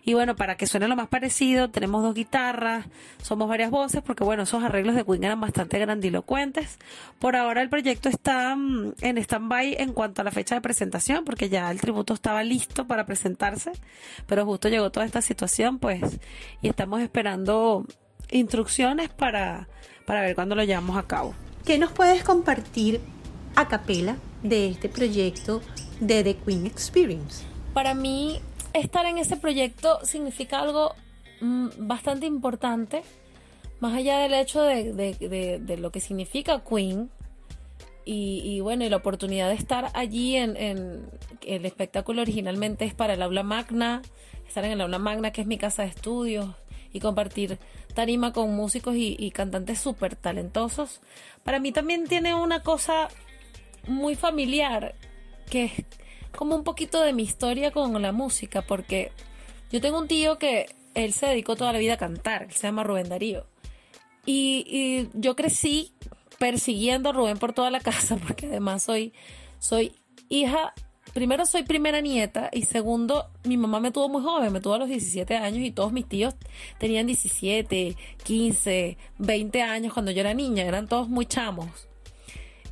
Y 0.04 0.14
bueno, 0.14 0.36
para 0.36 0.56
que 0.56 0.66
suene 0.66 0.86
lo 0.86 0.94
más 0.94 1.08
parecido, 1.08 1.68
tenemos 1.70 2.02
dos 2.02 2.14
guitarras, 2.14 2.86
somos 3.22 3.48
varias 3.48 3.70
voces, 3.70 4.02
porque 4.02 4.22
bueno, 4.22 4.44
esos 4.44 4.62
arreglos 4.62 4.94
de 4.94 5.04
Queen 5.04 5.24
eran 5.24 5.40
bastante 5.40 5.78
grandilocuentes. 5.78 6.78
Por 7.18 7.34
ahora 7.34 7.62
el 7.62 7.68
proyecto 7.68 8.08
está 8.08 8.54
mm, 8.54 8.94
en 9.00 9.18
stand-by 9.18 9.76
en 9.80 9.92
cuanto 9.92 10.20
a 10.20 10.24
la 10.24 10.30
fecha 10.30 10.54
de 10.54 10.60
presentación, 10.60 11.24
porque 11.24 11.48
ya 11.48 11.70
el 11.70 11.80
tributo 11.80 12.14
estaba 12.14 12.44
listo 12.44 12.86
para 12.86 13.06
presentarse, 13.06 13.72
pero 14.26 14.44
justo 14.44 14.68
llegó 14.68 14.90
toda 14.90 15.06
esta 15.06 15.22
situación, 15.22 15.78
pues, 15.78 16.20
y 16.62 16.68
estamos 16.68 17.00
esperando 17.00 17.84
instrucciones 18.30 19.08
para, 19.08 19.68
para 20.04 20.20
ver 20.20 20.34
cuándo 20.34 20.54
lo 20.54 20.64
llevamos 20.64 20.96
a 20.96 21.02
cabo. 21.02 21.34
¿Qué 21.64 21.78
nos 21.78 21.90
puedes 21.90 22.22
compartir 22.22 23.00
a 23.56 23.68
capela 23.68 24.16
de 24.42 24.68
este 24.68 24.88
proyecto 24.88 25.62
de 26.00 26.22
The 26.22 26.36
Queen 26.36 26.66
Experience? 26.66 27.44
Para 27.74 27.94
mí, 27.94 28.38
estar 28.72 29.06
en 29.06 29.18
ese 29.18 29.36
proyecto 29.36 29.98
significa 30.04 30.60
algo 30.60 30.94
mm, 31.40 31.68
bastante 31.78 32.26
importante, 32.26 33.02
más 33.80 33.94
allá 33.94 34.18
del 34.18 34.34
hecho 34.34 34.62
de, 34.62 34.92
de- 34.92 35.14
de- 35.28 35.58
de 35.58 35.76
lo 35.76 35.90
que 35.90 36.00
significa 36.00 36.62
Queen. 36.62 37.10
Y, 38.04 38.40
y 38.44 38.60
bueno, 38.60 38.84
y 38.84 38.88
la 38.88 38.96
oportunidad 38.98 39.48
de 39.48 39.56
estar 39.56 39.90
allí 39.94 40.36
en, 40.36 40.56
en- 40.56 41.10
el 41.44 41.64
espectáculo 41.66 42.22
originalmente 42.22 42.84
es 42.84 42.94
para 42.94 43.14
el 43.14 43.22
aula 43.22 43.42
magna, 43.42 44.02
estar 44.46 44.64
en 44.64 44.72
el 44.72 44.80
aula 44.80 44.98
magna 44.98 45.32
que 45.32 45.40
es 45.40 45.46
mi 45.46 45.58
casa 45.58 45.82
de 45.82 45.88
estudios 45.88 46.46
y 46.92 47.00
compartir 47.00 47.58
tarima 47.94 48.32
con 48.32 48.54
músicos 48.54 48.94
y, 48.96 49.16
y 49.18 49.30
cantantes 49.32 49.80
súper 49.80 50.14
talentosos. 50.16 51.00
Para 51.44 51.58
mí 51.58 51.72
también 51.72 52.04
tiene 52.06 52.34
una 52.34 52.62
cosa 52.62 53.08
muy 53.86 54.14
familiar 54.14 54.94
que 55.50 55.64
es 55.64 55.72
como 56.36 56.54
un 56.54 56.64
poquito 56.64 57.00
de 57.00 57.12
mi 57.12 57.22
historia 57.22 57.70
con 57.70 58.00
la 58.00 58.12
música, 58.12 58.62
porque 58.62 59.12
yo 59.70 59.80
tengo 59.80 59.98
un 59.98 60.08
tío 60.08 60.38
que 60.38 60.66
él 60.94 61.12
se 61.12 61.26
dedicó 61.26 61.56
toda 61.56 61.72
la 61.72 61.78
vida 61.78 61.94
a 61.94 61.98
cantar, 61.98 62.44
él 62.44 62.52
se 62.52 62.66
llama 62.66 62.84
Rubén 62.84 63.08
Darío. 63.08 63.46
Y, 64.24 65.08
yo 65.14 65.36
crecí 65.36 65.92
persiguiendo 66.38 67.10
a 67.10 67.12
Rubén 67.12 67.38
por 67.38 67.52
toda 67.52 67.70
la 67.70 67.80
casa, 67.90 68.16
porque 68.16 68.46
además 68.46 68.82
soy, 68.82 69.12
soy 69.58 69.92
hija, 70.28 70.74
primero 71.14 71.46
soy 71.46 71.62
primera 71.62 72.00
nieta 72.00 72.50
y 72.52 72.62
segundo, 72.62 73.30
mi 73.44 73.56
mamá 73.56 73.80
me 73.80 73.92
tuvo 73.92 74.08
muy 74.08 74.22
joven, 74.22 74.52
me 74.52 74.60
tuvo 74.60 74.74
a 74.74 74.78
los 74.78 74.88
17 74.88 75.36
años 75.36 75.60
y 75.60 75.70
todos 75.70 75.92
mis 75.92 76.06
tíos 76.06 76.34
tenían 76.78 77.06
17, 77.06 77.96
15, 78.24 78.98
20 79.18 79.62
años 79.62 79.92
cuando 79.92 80.10
yo 80.10 80.20
era 80.20 80.34
niña, 80.34 80.64
eran 80.64 80.88
todos 80.88 81.08
muy 81.08 81.26
chamos. 81.26 81.88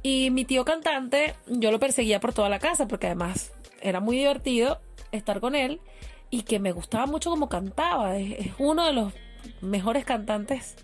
Y 0.06 0.30
mi 0.30 0.44
tío 0.44 0.66
cantante, 0.66 1.34
yo 1.46 1.70
lo 1.70 1.80
perseguía 1.80 2.20
por 2.20 2.34
toda 2.34 2.50
la 2.50 2.58
casa 2.58 2.86
porque 2.86 3.06
además 3.06 3.52
era 3.80 4.00
muy 4.00 4.18
divertido 4.18 4.78
estar 5.12 5.40
con 5.40 5.54
él 5.54 5.80
y 6.28 6.42
que 6.42 6.58
me 6.58 6.72
gustaba 6.72 7.06
mucho 7.06 7.30
como 7.30 7.48
cantaba. 7.48 8.18
Es, 8.18 8.52
uno 8.58 8.84
de 8.84 8.92
los 8.92 9.14
mejores 9.62 10.04
cantantes 10.04 10.76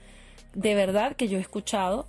de 0.55 0.75
verdad 0.75 1.16
que 1.16 1.29
yo 1.29 1.37
he 1.37 1.41
escuchado. 1.43 2.07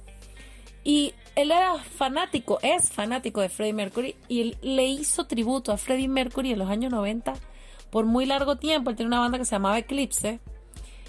Y 0.85 1.13
él 1.35 1.51
era 1.51 1.75
fanático, 1.79 2.59
es 2.61 2.89
fanático 2.93 3.41
de 3.41 3.49
Freddie 3.49 3.73
Mercury 3.73 4.15
y 4.29 4.39
él 4.39 4.57
le 4.61 4.85
hizo 4.85 5.25
tributo 5.25 5.73
a 5.73 5.77
Freddie 5.77 6.07
Mercury 6.07 6.53
en 6.53 6.59
los 6.59 6.69
años 6.69 6.93
90 6.93 7.33
por 7.89 8.05
muy 8.05 8.25
largo 8.25 8.55
tiempo. 8.55 8.89
Él 8.89 8.95
tiene 8.95 9.07
una 9.09 9.19
banda 9.19 9.37
que 9.37 9.43
se 9.43 9.55
llamaba 9.55 9.77
Eclipse. 9.77 10.39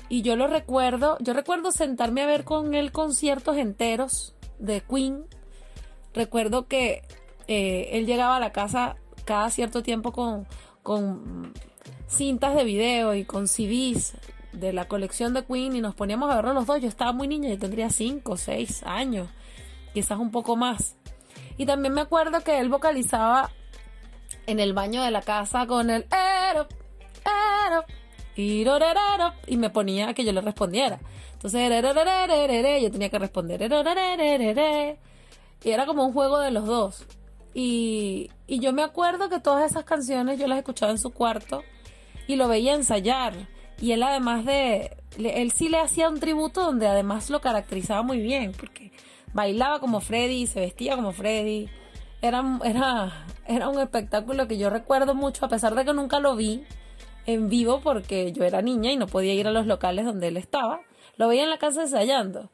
Y 0.08 0.22
yo 0.22 0.34
lo 0.34 0.48
recuerdo, 0.48 1.16
yo 1.20 1.32
recuerdo 1.32 1.70
sentarme 1.70 2.22
a 2.22 2.26
ver 2.26 2.42
con 2.42 2.74
él 2.74 2.90
conciertos 2.90 3.56
enteros 3.56 4.34
de 4.58 4.80
Queen. 4.80 5.26
Recuerdo 6.14 6.66
que 6.66 7.02
eh, 7.48 7.90
él 7.92 8.06
llegaba 8.06 8.36
a 8.36 8.40
la 8.40 8.52
casa 8.52 8.96
cada 9.24 9.50
cierto 9.50 9.82
tiempo 9.82 10.12
con, 10.12 10.46
con 10.82 11.52
cintas 12.06 12.54
de 12.54 12.64
video 12.64 13.14
y 13.14 13.24
con 13.24 13.48
CDs 13.48 14.14
de 14.52 14.72
la 14.72 14.86
colección 14.86 15.32
de 15.34 15.44
Queen 15.44 15.74
y 15.76 15.80
nos 15.80 15.94
poníamos 15.94 16.30
a 16.30 16.36
verlo 16.36 16.52
los 16.52 16.66
dos. 16.66 16.80
Yo 16.80 16.88
estaba 16.88 17.12
muy 17.12 17.28
niña, 17.28 17.48
yo 17.48 17.58
tendría 17.58 17.90
5 17.90 18.32
o 18.32 18.36
6 18.36 18.82
años, 18.84 19.28
quizás 19.94 20.18
un 20.18 20.30
poco 20.30 20.56
más. 20.56 20.96
Y 21.56 21.66
también 21.66 21.94
me 21.94 22.00
acuerdo 22.00 22.42
que 22.42 22.58
él 22.58 22.68
vocalizaba 22.68 23.50
en 24.46 24.60
el 24.60 24.72
baño 24.72 25.02
de 25.02 25.10
la 25.10 25.22
casa 25.22 25.66
con 25.66 25.90
el 25.90 26.06
"Ero, 26.10 26.66
ero, 27.24 27.84
irorerero", 28.36 29.32
y 29.46 29.56
me 29.56 29.70
ponía 29.70 30.14
que 30.14 30.24
yo 30.24 30.32
le 30.32 30.40
respondiera. 30.40 31.00
Entonces, 31.32 31.82
yo 32.82 32.90
tenía 32.90 33.08
que 33.10 33.18
responder 33.18 33.62
y 35.64 35.70
era 35.70 35.86
como 35.86 36.06
un 36.06 36.12
juego 36.12 36.38
de 36.38 36.50
los 36.50 36.66
dos. 36.66 37.04
Y, 37.54 38.30
y 38.46 38.60
yo 38.60 38.72
me 38.72 38.82
acuerdo 38.82 39.28
que 39.28 39.40
todas 39.40 39.70
esas 39.70 39.84
canciones 39.84 40.38
yo 40.38 40.46
las 40.46 40.58
escuchaba 40.58 40.92
en 40.92 40.98
su 40.98 41.10
cuarto 41.10 41.62
y 42.26 42.36
lo 42.36 42.48
veía 42.48 42.74
ensayar. 42.74 43.34
Y 43.80 43.92
él 43.92 44.02
además 44.02 44.44
de, 44.44 44.96
él 45.18 45.50
sí 45.52 45.68
le 45.68 45.78
hacía 45.78 46.08
un 46.08 46.20
tributo 46.20 46.62
donde 46.62 46.86
además 46.86 47.30
lo 47.30 47.40
caracterizaba 47.40 48.02
muy 48.02 48.20
bien, 48.20 48.52
porque 48.52 48.92
bailaba 49.32 49.80
como 49.80 50.00
Freddy, 50.00 50.46
se 50.46 50.60
vestía 50.60 50.96
como 50.96 51.12
Freddy. 51.12 51.68
Era, 52.20 52.44
era, 52.64 53.26
era 53.46 53.68
un 53.68 53.80
espectáculo 53.80 54.46
que 54.46 54.56
yo 54.56 54.70
recuerdo 54.70 55.14
mucho, 55.14 55.44
a 55.44 55.48
pesar 55.48 55.74
de 55.74 55.84
que 55.84 55.92
nunca 55.92 56.20
lo 56.20 56.36
vi 56.36 56.64
en 57.26 57.48
vivo 57.48 57.80
porque 57.80 58.32
yo 58.32 58.44
era 58.44 58.62
niña 58.62 58.92
y 58.92 58.96
no 58.96 59.06
podía 59.06 59.34
ir 59.34 59.46
a 59.46 59.52
los 59.52 59.66
locales 59.66 60.04
donde 60.04 60.28
él 60.28 60.36
estaba. 60.36 60.80
Lo 61.16 61.28
veía 61.28 61.44
en 61.44 61.50
la 61.50 61.58
casa 61.58 61.82
ensayando. 61.82 62.50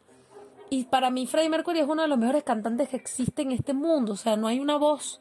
Y 0.70 0.84
para 0.84 1.10
mí 1.10 1.26
Freddie 1.26 1.48
Mercury 1.48 1.80
es 1.80 1.88
uno 1.88 2.02
de 2.02 2.08
los 2.08 2.18
mejores 2.18 2.44
cantantes 2.44 2.88
que 2.88 2.96
existe 2.96 3.42
en 3.42 3.52
este 3.52 3.72
mundo. 3.72 4.12
O 4.12 4.16
sea, 4.16 4.36
no 4.36 4.46
hay 4.46 4.60
una 4.60 4.76
voz 4.76 5.20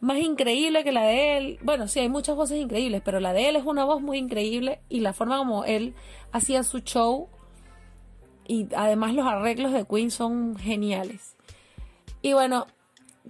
más 0.00 0.18
increíble 0.18 0.84
que 0.84 0.92
la 0.92 1.04
de 1.04 1.36
él. 1.36 1.58
Bueno, 1.62 1.88
sí, 1.88 2.00
hay 2.00 2.08
muchas 2.08 2.36
voces 2.36 2.58
increíbles, 2.58 3.02
pero 3.04 3.20
la 3.20 3.32
de 3.32 3.48
él 3.48 3.56
es 3.56 3.64
una 3.64 3.84
voz 3.84 4.00
muy 4.00 4.18
increíble 4.18 4.80
y 4.88 5.00
la 5.00 5.12
forma 5.12 5.38
como 5.38 5.64
él 5.64 5.94
hacía 6.32 6.62
su 6.62 6.80
show 6.80 7.28
y 8.46 8.68
además 8.76 9.14
los 9.14 9.26
arreglos 9.26 9.72
de 9.72 9.84
Queen 9.84 10.10
son 10.10 10.56
geniales. 10.56 11.36
Y 12.22 12.32
bueno, 12.32 12.66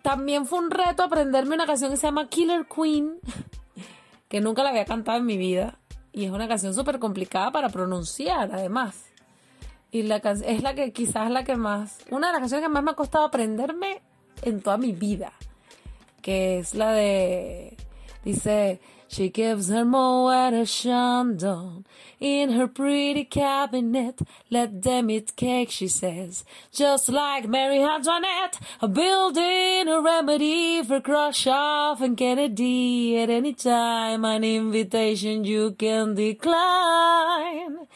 también 0.02 0.46
fue 0.46 0.58
un 0.58 0.70
reto 0.70 1.02
aprenderme 1.02 1.54
una 1.54 1.66
canción 1.66 1.90
que 1.90 1.96
se 1.96 2.06
llama 2.06 2.28
Killer 2.28 2.66
Queen, 2.66 3.18
que 4.28 4.40
nunca 4.40 4.62
la 4.62 4.70
había 4.70 4.84
cantado 4.84 5.18
en 5.18 5.26
mi 5.26 5.36
vida. 5.36 5.78
Y 6.12 6.24
es 6.24 6.30
una 6.30 6.48
canción 6.48 6.72
súper 6.74 6.98
complicada 6.98 7.50
para 7.50 7.68
pronunciar, 7.68 8.50
además. 8.52 9.04
Y 9.96 10.02
la 10.02 10.20
can- 10.20 10.42
es 10.44 10.62
la 10.62 10.74
que 10.74 10.92
quizás 10.92 11.30
la 11.30 11.42
que 11.42 11.56
más, 11.56 12.00
una 12.10 12.26
de 12.26 12.32
las 12.34 12.40
canciones 12.40 12.66
que 12.66 12.72
más 12.72 12.82
me 12.82 12.90
ha 12.90 12.94
costado 12.94 13.24
aprenderme 13.24 14.02
en 14.42 14.60
toda 14.60 14.76
mi 14.76 14.92
vida 14.92 15.32
que 16.20 16.58
es 16.58 16.74
la 16.74 16.92
de 16.92 17.74
dice 18.24 18.78
She 19.08 19.28
gives 19.28 19.68
her 19.68 19.84
more 19.84 20.32
at 20.32 20.52
a 20.52 20.66
Shandon 20.66 21.84
in 22.18 22.50
her 22.50 22.66
pretty 22.66 23.24
cabinet. 23.24 24.20
Let 24.50 24.82
them 24.82 25.10
eat 25.10 25.36
cake, 25.36 25.70
she 25.70 25.88
says. 25.88 26.44
Just 26.72 27.08
like 27.08 27.48
Mary 27.48 27.82
Antoinette, 27.82 28.58
a 28.80 28.88
building 28.88 29.88
a 29.88 30.00
remedy 30.00 30.82
for 30.82 31.00
Khrushchev 31.00 32.02
and 32.02 32.16
Kennedy 32.16 33.18
at 33.18 33.30
any 33.30 33.52
time. 33.52 34.24
An 34.24 34.44
invitation 34.44 35.44
you 35.44 35.72
can 35.72 36.14
decline. 36.14 37.86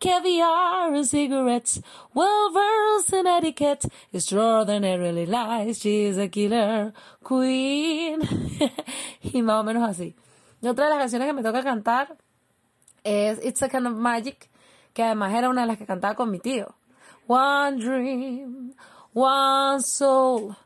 Caviar 0.00 0.92
and 0.94 1.06
cigarettes, 1.06 1.80
well 2.12 2.50
versed 2.50 3.12
in 3.12 3.24
etiquette, 3.24 3.84
extraordinarily 4.12 5.26
lies, 5.26 5.78
she's 5.78 6.18
a 6.18 6.26
killer 6.26 6.92
queen. 7.22 8.20
y 9.22 9.42
más 9.42 9.64
otra 10.68 10.84
de 10.84 10.90
las 10.90 10.98
canciones 11.00 11.26
que 11.26 11.32
me 11.32 11.42
toca 11.42 11.62
cantar 11.62 12.16
es 13.04 13.44
It's 13.44 13.62
a 13.62 13.68
Kind 13.68 13.86
of 13.86 13.94
Magic, 13.94 14.48
que 14.92 15.02
además 15.02 15.34
era 15.34 15.48
una 15.48 15.62
de 15.62 15.66
las 15.66 15.78
que 15.78 15.86
cantaba 15.86 16.14
con 16.14 16.30
mi 16.30 16.38
tío. 16.38 16.74
One 17.26 17.78
dream, 17.78 18.74
one 19.12 19.80
soul, 19.82 20.56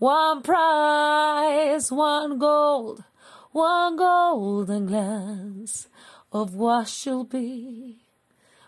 one 0.00 0.42
prize, 0.42 1.92
one 1.92 2.38
gold, 2.38 3.04
one 3.52 3.96
golden 3.96 4.86
glance 4.86 5.88
of 6.32 6.54
what 6.56 6.88
shall 6.88 7.24
be. 7.24 8.00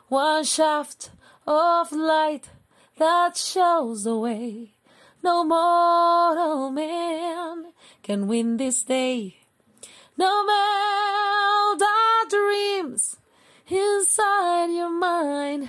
One 0.09 0.45
shaft 0.45 1.11
of 1.47 1.91
light 1.91 2.49
that 2.99 3.37
shows 3.37 4.05
the 4.05 4.17
way. 4.17 4.75
No 5.23 5.45
mortal 5.45 6.71
man 6.71 7.73
can 8.05 8.29
win 8.29 8.57
this 8.57 8.85
day. 8.85 9.46
No 10.19 10.47
man 10.47 11.79
that 11.79 12.25
dreams 12.31 13.19
inside 13.69 14.71
your 14.71 14.89
mind 14.89 15.69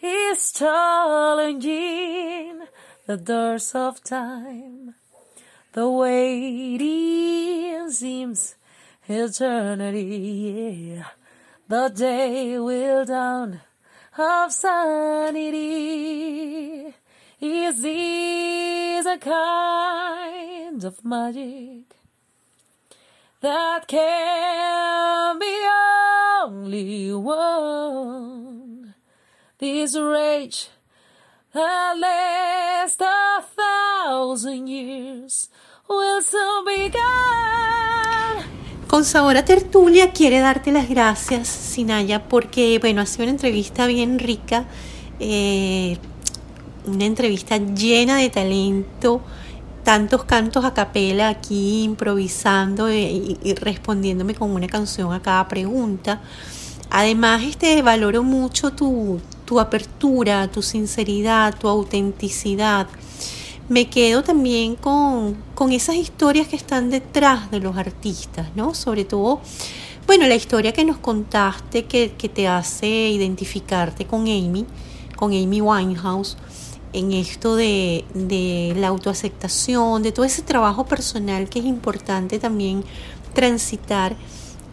is 0.00 0.52
challenging 0.52 2.60
the 3.06 3.16
doors 3.16 3.74
of 3.74 4.04
time. 4.04 4.94
The 5.72 5.90
waiting 5.90 7.90
seems 7.90 8.54
eternity, 9.08 10.92
yeah. 10.94 11.06
The 11.66 11.88
day 11.88 12.56
will 12.58 13.04
dawn 13.04 13.62
of 14.16 14.52
sanity. 14.52 15.64
Is 17.40 17.82
this 17.82 19.06
a 19.06 19.18
kind 19.18 20.84
of 20.84 21.04
magic 21.04 21.97
that 23.40 23.86
can 23.86 25.38
be 25.38 25.54
only 26.44 27.12
one? 27.12 28.94
This 29.58 29.96
rage 29.96 30.68
that 31.52 31.94
lasts 31.98 33.00
a 33.00 33.42
thousand 33.56 34.66
years 34.68 35.50
will 35.88 36.22
soon 36.22 36.64
be 36.64 36.90
gone. 36.90 38.44
Con 38.88 39.04
sabor 39.04 39.36
a 39.36 39.44
tertulia 39.44 40.12
quiere 40.12 40.40
darte 40.40 40.72
las 40.72 40.88
gracias, 40.88 41.48
Sinaya, 41.48 42.28
porque 42.28 42.78
bueno, 42.80 43.02
ha 43.02 43.06
sido 43.06 43.24
una 43.24 43.32
entrevista 43.32 43.86
bien 43.86 44.18
rica, 44.18 44.64
eh, 45.20 45.98
una 46.86 47.04
entrevista 47.04 47.58
llena 47.58 48.16
de 48.16 48.30
talento, 48.30 49.20
tantos 49.84 50.24
cantos 50.24 50.64
a 50.64 50.74
capela 50.74 51.28
aquí 51.28 51.82
improvisando 51.82 52.92
y, 52.92 53.38
y 53.42 53.54
respondiéndome 53.54 54.34
con 54.34 54.50
una 54.50 54.66
canción 54.66 55.12
a 55.12 55.22
cada 55.22 55.48
pregunta. 55.48 56.20
Además, 56.90 57.42
este 57.44 57.82
valoro 57.82 58.22
mucho 58.22 58.70
tu, 58.70 59.20
tu 59.44 59.60
apertura, 59.60 60.48
tu 60.48 60.62
sinceridad, 60.62 61.56
tu 61.58 61.68
autenticidad 61.68 62.86
me 63.68 63.88
quedo 63.88 64.22
también 64.22 64.76
con, 64.76 65.36
con, 65.54 65.72
esas 65.72 65.96
historias 65.96 66.48
que 66.48 66.56
están 66.56 66.90
detrás 66.90 67.50
de 67.50 67.60
los 67.60 67.76
artistas, 67.76 68.48
¿no? 68.56 68.74
Sobre 68.74 69.04
todo, 69.04 69.40
bueno, 70.06 70.26
la 70.26 70.34
historia 70.34 70.72
que 70.72 70.84
nos 70.84 70.96
contaste 70.96 71.84
que, 71.84 72.12
que 72.16 72.28
te 72.30 72.48
hace 72.48 72.86
identificarte 72.86 74.06
con 74.06 74.22
Amy, 74.22 74.64
con 75.16 75.32
Amy 75.32 75.60
Winehouse, 75.60 76.38
en 76.92 77.12
esto 77.12 77.56
de, 77.56 78.04
de 78.14 78.74
la 78.76 78.88
autoaceptación, 78.88 80.02
de 80.02 80.12
todo 80.12 80.24
ese 80.24 80.42
trabajo 80.42 80.86
personal 80.86 81.48
que 81.48 81.58
es 81.58 81.64
importante 81.64 82.38
también 82.38 82.84
transitar 83.34 84.16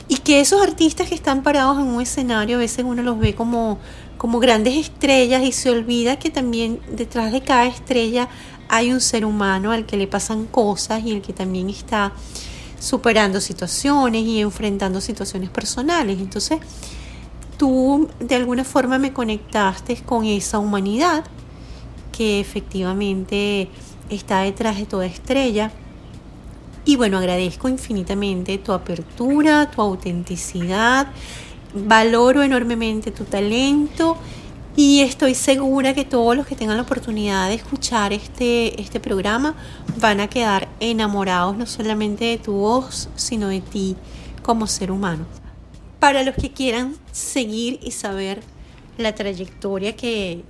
y 0.08 0.18
que 0.18 0.40
esos 0.40 0.62
artistas 0.62 1.10
que 1.10 1.16
están 1.16 1.44
parados 1.44 1.80
en 1.80 1.86
un 1.86 2.02
escenario 2.02 2.58
a 2.58 2.60
veces 2.60 2.86
uno 2.86 3.02
los 3.02 3.18
ve 3.18 3.34
como, 3.34 3.80
como 4.18 4.40
grandes 4.40 4.76
estrellas 4.76 5.44
y 5.44 5.52
se 5.52 5.70
olvida 5.70 6.20
que 6.20 6.30
también 6.30 6.80
detrás 6.92 7.32
de 7.32 7.42
cada 7.42 7.66
estrella 7.66 8.30
hay 8.68 8.92
un 8.92 9.02
ser 9.02 9.26
humano 9.26 9.72
al 9.72 9.86
que 9.86 9.98
le 9.98 10.08
pasan 10.08 10.46
cosas 10.46 11.04
y 11.04 11.12
el 11.12 11.22
que 11.22 11.34
también 11.34 11.70
está 11.70 12.14
superando 12.80 13.42
situaciones 13.42 14.24
y 14.24 14.42
enfrentando 14.42 15.02
situaciones 15.02 15.50
personales. 15.50 16.20
Entonces, 16.20 16.60
tú 17.58 18.10
de 18.20 18.36
alguna 18.36 18.64
forma 18.64 18.98
me 19.00 19.14
conectaste 19.14 19.96
con 20.04 20.26
esa 20.26 20.60
humanidad 20.60 21.24
que 22.16 22.40
efectivamente 22.40 23.68
está 24.10 24.42
detrás 24.42 24.78
de 24.78 24.86
toda 24.86 25.06
estrella. 25.06 25.72
Y 26.86 26.96
bueno, 26.96 27.18
agradezco 27.18 27.68
infinitamente 27.68 28.58
tu 28.58 28.72
apertura, 28.72 29.70
tu 29.72 29.82
autenticidad, 29.82 31.08
valoro 31.74 32.44
enormemente 32.44 33.12
tu 33.12 33.26
talento 33.26 34.18
y 34.78 35.02
estoy 35.02 35.36
segura 35.36 35.94
que 35.94 36.06
todos 36.06 36.38
los 36.38 36.46
que 36.46 36.56
tengan 36.56 36.78
la 36.78 36.84
oportunidad 36.84 37.50
de 37.50 37.56
escuchar 37.56 38.14
este, 38.14 38.80
este 38.80 39.00
programa 39.00 39.56
van 40.00 40.20
a 40.20 40.28
quedar 40.28 40.68
enamorados 40.80 41.58
no 41.58 41.66
solamente 41.66 42.26
de 42.26 42.38
tu 42.38 42.54
voz, 42.54 43.10
sino 43.16 43.48
de 43.48 43.62
ti 43.62 43.96
como 44.42 44.68
ser 44.68 44.92
humano. 44.92 45.26
Para 46.00 46.24
los 46.24 46.36
que 46.36 46.52
quieran 46.52 46.96
seguir 47.12 47.80
y 47.82 47.92
saber 47.92 48.42
la 48.98 49.16
trayectoria 49.16 49.96
que, 49.96 50.44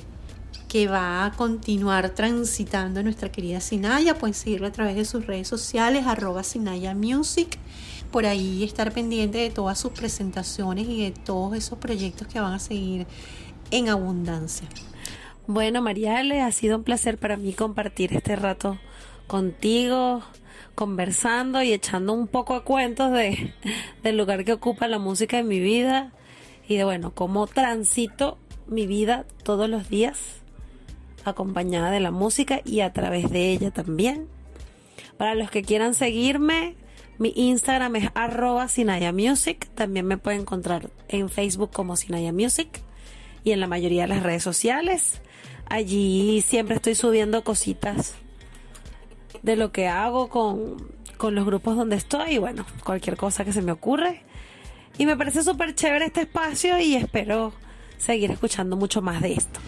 que 0.75 0.89
va 0.89 1.23
a 1.23 1.31
continuar 1.31 2.09
transitando 2.09 3.01
nuestra 3.01 3.31
querida 3.31 3.61
Sinaya, 3.61 4.17
pueden 4.17 4.33
seguirlo 4.33 4.67
a 4.67 4.73
través 4.73 4.97
de 4.97 5.05
sus 5.05 5.25
redes 5.25 5.47
sociales, 5.47 6.05
arroba 6.05 6.43
Sinaya 6.43 6.93
Music. 6.93 7.57
Por 8.11 8.25
ahí 8.25 8.61
estar 8.61 8.91
pendiente 8.91 9.37
de 9.37 9.49
todas 9.49 9.79
sus 9.79 9.93
presentaciones 9.93 10.85
y 10.89 11.01
de 11.01 11.11
todos 11.11 11.55
esos 11.55 11.79
proyectos 11.79 12.27
que 12.27 12.41
van 12.41 12.51
a 12.51 12.59
seguir 12.59 13.07
en 13.71 13.87
abundancia. 13.87 14.67
Bueno, 15.47 15.81
Mariale, 15.81 16.41
ha 16.41 16.51
sido 16.51 16.75
un 16.75 16.83
placer 16.83 17.17
para 17.19 17.37
mí 17.37 17.53
compartir 17.53 18.13
este 18.13 18.35
rato 18.35 18.77
contigo, 19.27 20.23
conversando 20.75 21.63
y 21.63 21.71
echando 21.71 22.11
un 22.11 22.27
poco 22.27 22.55
de 22.55 22.65
cuentos 22.65 23.13
de, 23.13 23.53
del 24.03 24.17
lugar 24.17 24.43
que 24.43 24.51
ocupa 24.51 24.89
la 24.89 24.99
música 24.99 25.39
en 25.39 25.47
mi 25.47 25.61
vida 25.61 26.11
y 26.67 26.75
de, 26.75 26.83
bueno, 26.83 27.11
cómo 27.15 27.47
transito 27.47 28.37
mi 28.67 28.87
vida 28.87 29.25
todos 29.45 29.69
los 29.69 29.87
días 29.87 30.43
acompañada 31.25 31.91
de 31.91 31.99
la 31.99 32.11
música 32.11 32.61
y 32.63 32.81
a 32.81 32.93
través 32.93 33.29
de 33.29 33.51
ella 33.51 33.71
también. 33.71 34.27
Para 35.17 35.35
los 35.35 35.49
que 35.49 35.63
quieran 35.63 35.93
seguirme, 35.93 36.75
mi 37.17 37.33
Instagram 37.35 37.95
es 37.95 38.09
arroba 38.13 38.67
Sinaya 38.67 39.13
Music. 39.13 39.67
También 39.75 40.05
me 40.05 40.17
pueden 40.17 40.41
encontrar 40.41 40.89
en 41.07 41.29
Facebook 41.29 41.71
como 41.71 41.95
Sinaya 41.95 42.33
Music 42.33 42.81
y 43.43 43.51
en 43.51 43.59
la 43.59 43.67
mayoría 43.67 44.03
de 44.03 44.09
las 44.09 44.23
redes 44.23 44.43
sociales. 44.43 45.21
Allí 45.67 46.41
siempre 46.41 46.75
estoy 46.75 46.95
subiendo 46.95 47.43
cositas 47.43 48.15
de 49.41 49.55
lo 49.55 49.71
que 49.71 49.87
hago 49.87 50.29
con, 50.29 50.91
con 51.17 51.35
los 51.35 51.45
grupos 51.45 51.77
donde 51.77 51.95
estoy 51.95 52.33
y 52.33 52.37
bueno, 52.37 52.65
cualquier 52.83 53.15
cosa 53.15 53.45
que 53.45 53.53
se 53.53 53.61
me 53.61 53.71
ocurre. 53.71 54.23
Y 54.97 55.05
me 55.05 55.15
parece 55.15 55.43
súper 55.43 55.75
chévere 55.75 56.05
este 56.05 56.21
espacio 56.21 56.79
y 56.79 56.95
espero 56.95 57.53
seguir 57.97 58.31
escuchando 58.31 58.75
mucho 58.75 59.01
más 59.01 59.21
de 59.21 59.33
esto. 59.33 59.59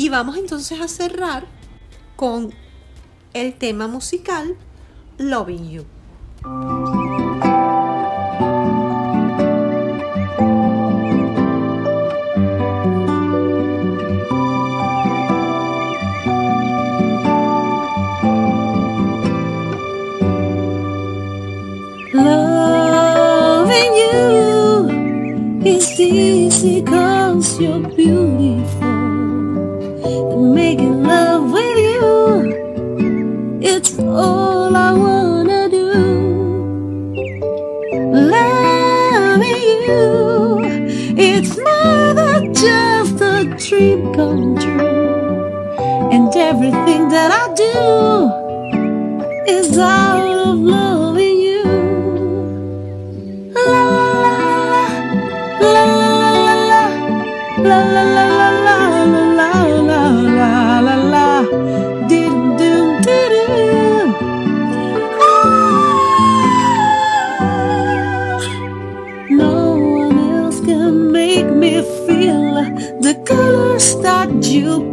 Y 0.00 0.08
vamos 0.08 0.38
entonces 0.38 0.80
a 0.80 0.88
cerrar 0.88 1.44
con 2.16 2.54
el 3.34 3.52
tema 3.52 3.86
musical 3.86 4.56
Loving 5.18 5.68
You. 5.68 5.84
Loving 22.14 23.92
you 24.00 25.60
is 25.62 26.00
easy 26.00 26.82
cause. 26.84 27.20
All 34.14 34.76
I 34.76 34.92
wanna 34.92 35.68
do. 35.68 35.92
Loving 38.32 39.82
you, 39.88 40.58
it's 41.16 41.56
more 41.56 42.14
than 42.14 42.54
just 42.54 43.20
a 43.20 43.44
dream 43.56 44.12
come 44.14 44.56
true. 44.58 45.40
And 46.12 46.34
everything 46.36 47.08
that 47.08 47.30
I 47.42 47.44
do 47.54 47.74
is 49.52 49.78
out 49.78 50.09
you 74.60 74.89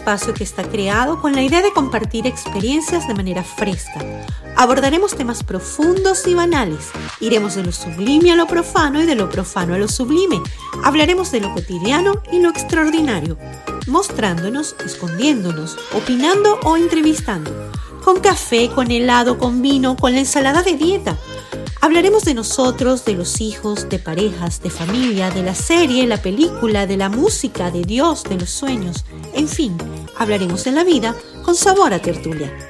espacio 0.00 0.32
que 0.32 0.44
está 0.44 0.62
creado 0.62 1.20
con 1.20 1.34
la 1.34 1.42
idea 1.42 1.60
de 1.60 1.74
compartir 1.74 2.26
experiencias 2.26 3.06
de 3.06 3.14
manera 3.14 3.44
fresca. 3.44 4.00
Abordaremos 4.56 5.14
temas 5.14 5.42
profundos 5.42 6.26
y 6.26 6.32
banales. 6.32 6.88
Iremos 7.20 7.54
de 7.54 7.64
lo 7.64 7.70
sublime 7.70 8.32
a 8.32 8.36
lo 8.36 8.46
profano 8.46 9.02
y 9.02 9.04
de 9.04 9.14
lo 9.14 9.28
profano 9.28 9.74
a 9.74 9.78
lo 9.78 9.88
sublime. 9.88 10.40
Hablaremos 10.84 11.30
de 11.32 11.40
lo 11.40 11.52
cotidiano 11.52 12.22
y 12.32 12.38
lo 12.38 12.48
extraordinario, 12.48 13.36
mostrándonos, 13.88 14.74
escondiéndonos, 14.86 15.76
opinando 15.92 16.58
o 16.64 16.78
entrevistando. 16.78 17.50
Con 18.02 18.20
café, 18.20 18.70
con 18.70 18.90
helado, 18.90 19.36
con 19.36 19.60
vino, 19.60 19.96
con 19.96 20.14
la 20.14 20.20
ensalada 20.20 20.62
de 20.62 20.76
dieta. 20.76 21.18
Hablaremos 21.82 22.24
de 22.24 22.34
nosotros, 22.34 23.06
de 23.06 23.14
los 23.14 23.40
hijos, 23.40 23.88
de 23.88 23.98
parejas, 23.98 24.60
de 24.60 24.68
familia, 24.68 25.30
de 25.30 25.42
la 25.42 25.54
serie, 25.54 26.06
la 26.06 26.20
película, 26.20 26.86
de 26.86 26.98
la 26.98 27.08
música, 27.08 27.70
de 27.70 27.84
Dios, 27.84 28.24
de 28.24 28.36
los 28.36 28.50
sueños. 28.50 29.06
En 29.32 29.48
fin, 29.48 29.78
hablaremos 30.20 30.64
de 30.64 30.72
la 30.72 30.84
vida 30.84 31.16
con 31.42 31.56
sabor 31.56 31.94
a 31.94 31.98
tertulia. 31.98 32.69